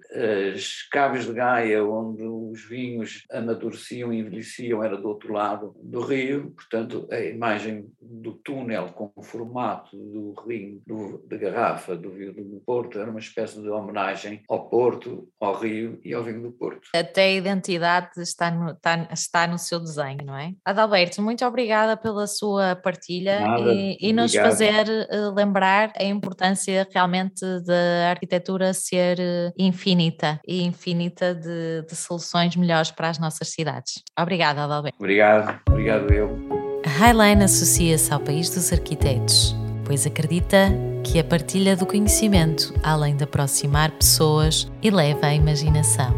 As 0.52 0.82
caves 1.06 1.26
de 1.26 1.32
Gaia, 1.32 1.84
onde 1.84 2.24
os 2.24 2.64
vinhos 2.64 3.24
amadureciam 3.30 4.12
e 4.12 4.18
envelheciam, 4.18 4.82
era 4.82 4.96
do 4.96 5.08
outro 5.08 5.32
lado 5.32 5.74
do 5.80 6.00
rio, 6.00 6.50
portanto, 6.50 7.06
a 7.12 7.20
imagem 7.20 7.86
do 8.00 8.32
túnel 8.32 8.88
com 8.88 9.12
o 9.14 9.22
formato 9.22 9.96
do 9.96 10.34
rio 10.46 10.82
do, 10.84 11.24
de 11.28 11.38
garrafa 11.38 11.96
do 11.96 12.10
vinho 12.10 12.32
do 12.34 12.60
Porto 12.66 12.98
era 12.98 13.08
uma 13.08 13.20
espécie 13.20 13.60
de 13.60 13.68
homenagem 13.68 14.42
ao 14.48 14.68
Porto, 14.68 15.28
ao 15.40 15.54
Rio 15.54 16.00
e 16.04 16.12
ao 16.12 16.24
vinho 16.24 16.42
do 16.42 16.50
Porto. 16.50 16.88
Até 16.94 17.24
a 17.24 17.32
identidade 17.32 18.20
está 18.20 18.50
no, 18.50 18.72
está, 18.72 19.08
está 19.12 19.46
no 19.46 19.58
seu 19.58 19.78
desenho, 19.78 20.24
não 20.24 20.36
é? 20.36 20.54
Adalberto, 20.64 21.22
muito 21.22 21.44
obrigada 21.44 21.96
pela 21.96 22.26
sua 22.26 22.74
partilha 22.74 23.40
Nada, 23.40 23.72
e, 23.72 23.96
e 24.00 24.12
nos 24.12 24.34
fazer 24.34 24.86
uh, 24.88 25.34
lembrar 25.34 25.92
a 25.96 26.04
importância 26.04 26.86
realmente 26.92 27.44
da 27.64 28.10
arquitetura 28.10 28.72
ser 28.74 29.18
uh, 29.18 29.52
infinita 29.56 30.40
e 30.46 30.64
infinita 30.86 31.34
de, 31.34 31.82
de 31.88 31.96
soluções 31.96 32.54
melhores 32.56 32.90
para 32.90 33.08
as 33.08 33.18
nossas 33.18 33.48
cidades. 33.48 34.02
Obrigada, 34.18 34.64
Adalberto. 34.64 34.96
Obrigado, 34.98 35.60
obrigado 35.68 36.12
eu. 36.12 36.38
A 36.84 36.88
Highline 36.88 37.44
associa-se 37.44 38.12
ao 38.12 38.20
país 38.20 38.48
dos 38.50 38.72
arquitetos 38.72 39.54
pois 39.86 40.04
acredita 40.04 40.68
que 41.04 41.18
a 41.18 41.24
partilha 41.24 41.76
do 41.76 41.86
conhecimento, 41.86 42.74
além 42.82 43.16
de 43.16 43.24
aproximar 43.24 43.92
pessoas, 43.92 44.70
eleva 44.82 45.28
a 45.28 45.34
imaginação. 45.34 46.12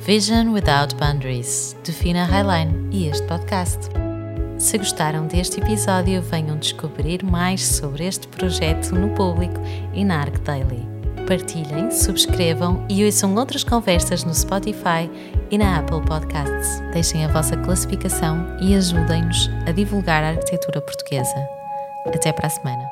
Vision 0.00 0.52
Without 0.52 0.94
Boundaries 0.96 1.76
define 1.84 2.18
a 2.18 2.24
Highline 2.24 2.88
e 2.90 3.08
este 3.08 3.26
podcast. 3.26 3.88
Se 4.58 4.76
gostaram 4.76 5.26
deste 5.26 5.60
episódio, 5.60 6.20
venham 6.20 6.58
descobrir 6.58 7.22
mais 7.24 7.64
sobre 7.64 8.04
este 8.04 8.26
projeto 8.28 8.94
no 8.94 9.14
público 9.14 9.60
e 9.94 10.04
na 10.04 10.20
Arc 10.20 10.38
Daily. 10.40 10.93
Partilhem, 11.24 11.90
subscrevam 11.90 12.84
e 12.88 13.04
ouçam 13.04 13.34
outras 13.34 13.64
conversas 13.64 14.24
no 14.24 14.34
Spotify 14.34 15.10
e 15.50 15.58
na 15.58 15.78
Apple 15.78 16.04
Podcasts. 16.04 16.80
Deixem 16.92 17.24
a 17.24 17.28
vossa 17.28 17.56
classificação 17.56 18.46
e 18.60 18.74
ajudem-nos 18.74 19.50
a 19.66 19.72
divulgar 19.72 20.22
a 20.22 20.28
arquitetura 20.30 20.80
portuguesa. 20.80 21.48
Até 22.06 22.32
para 22.32 22.46
a 22.46 22.50
semana. 22.50 22.84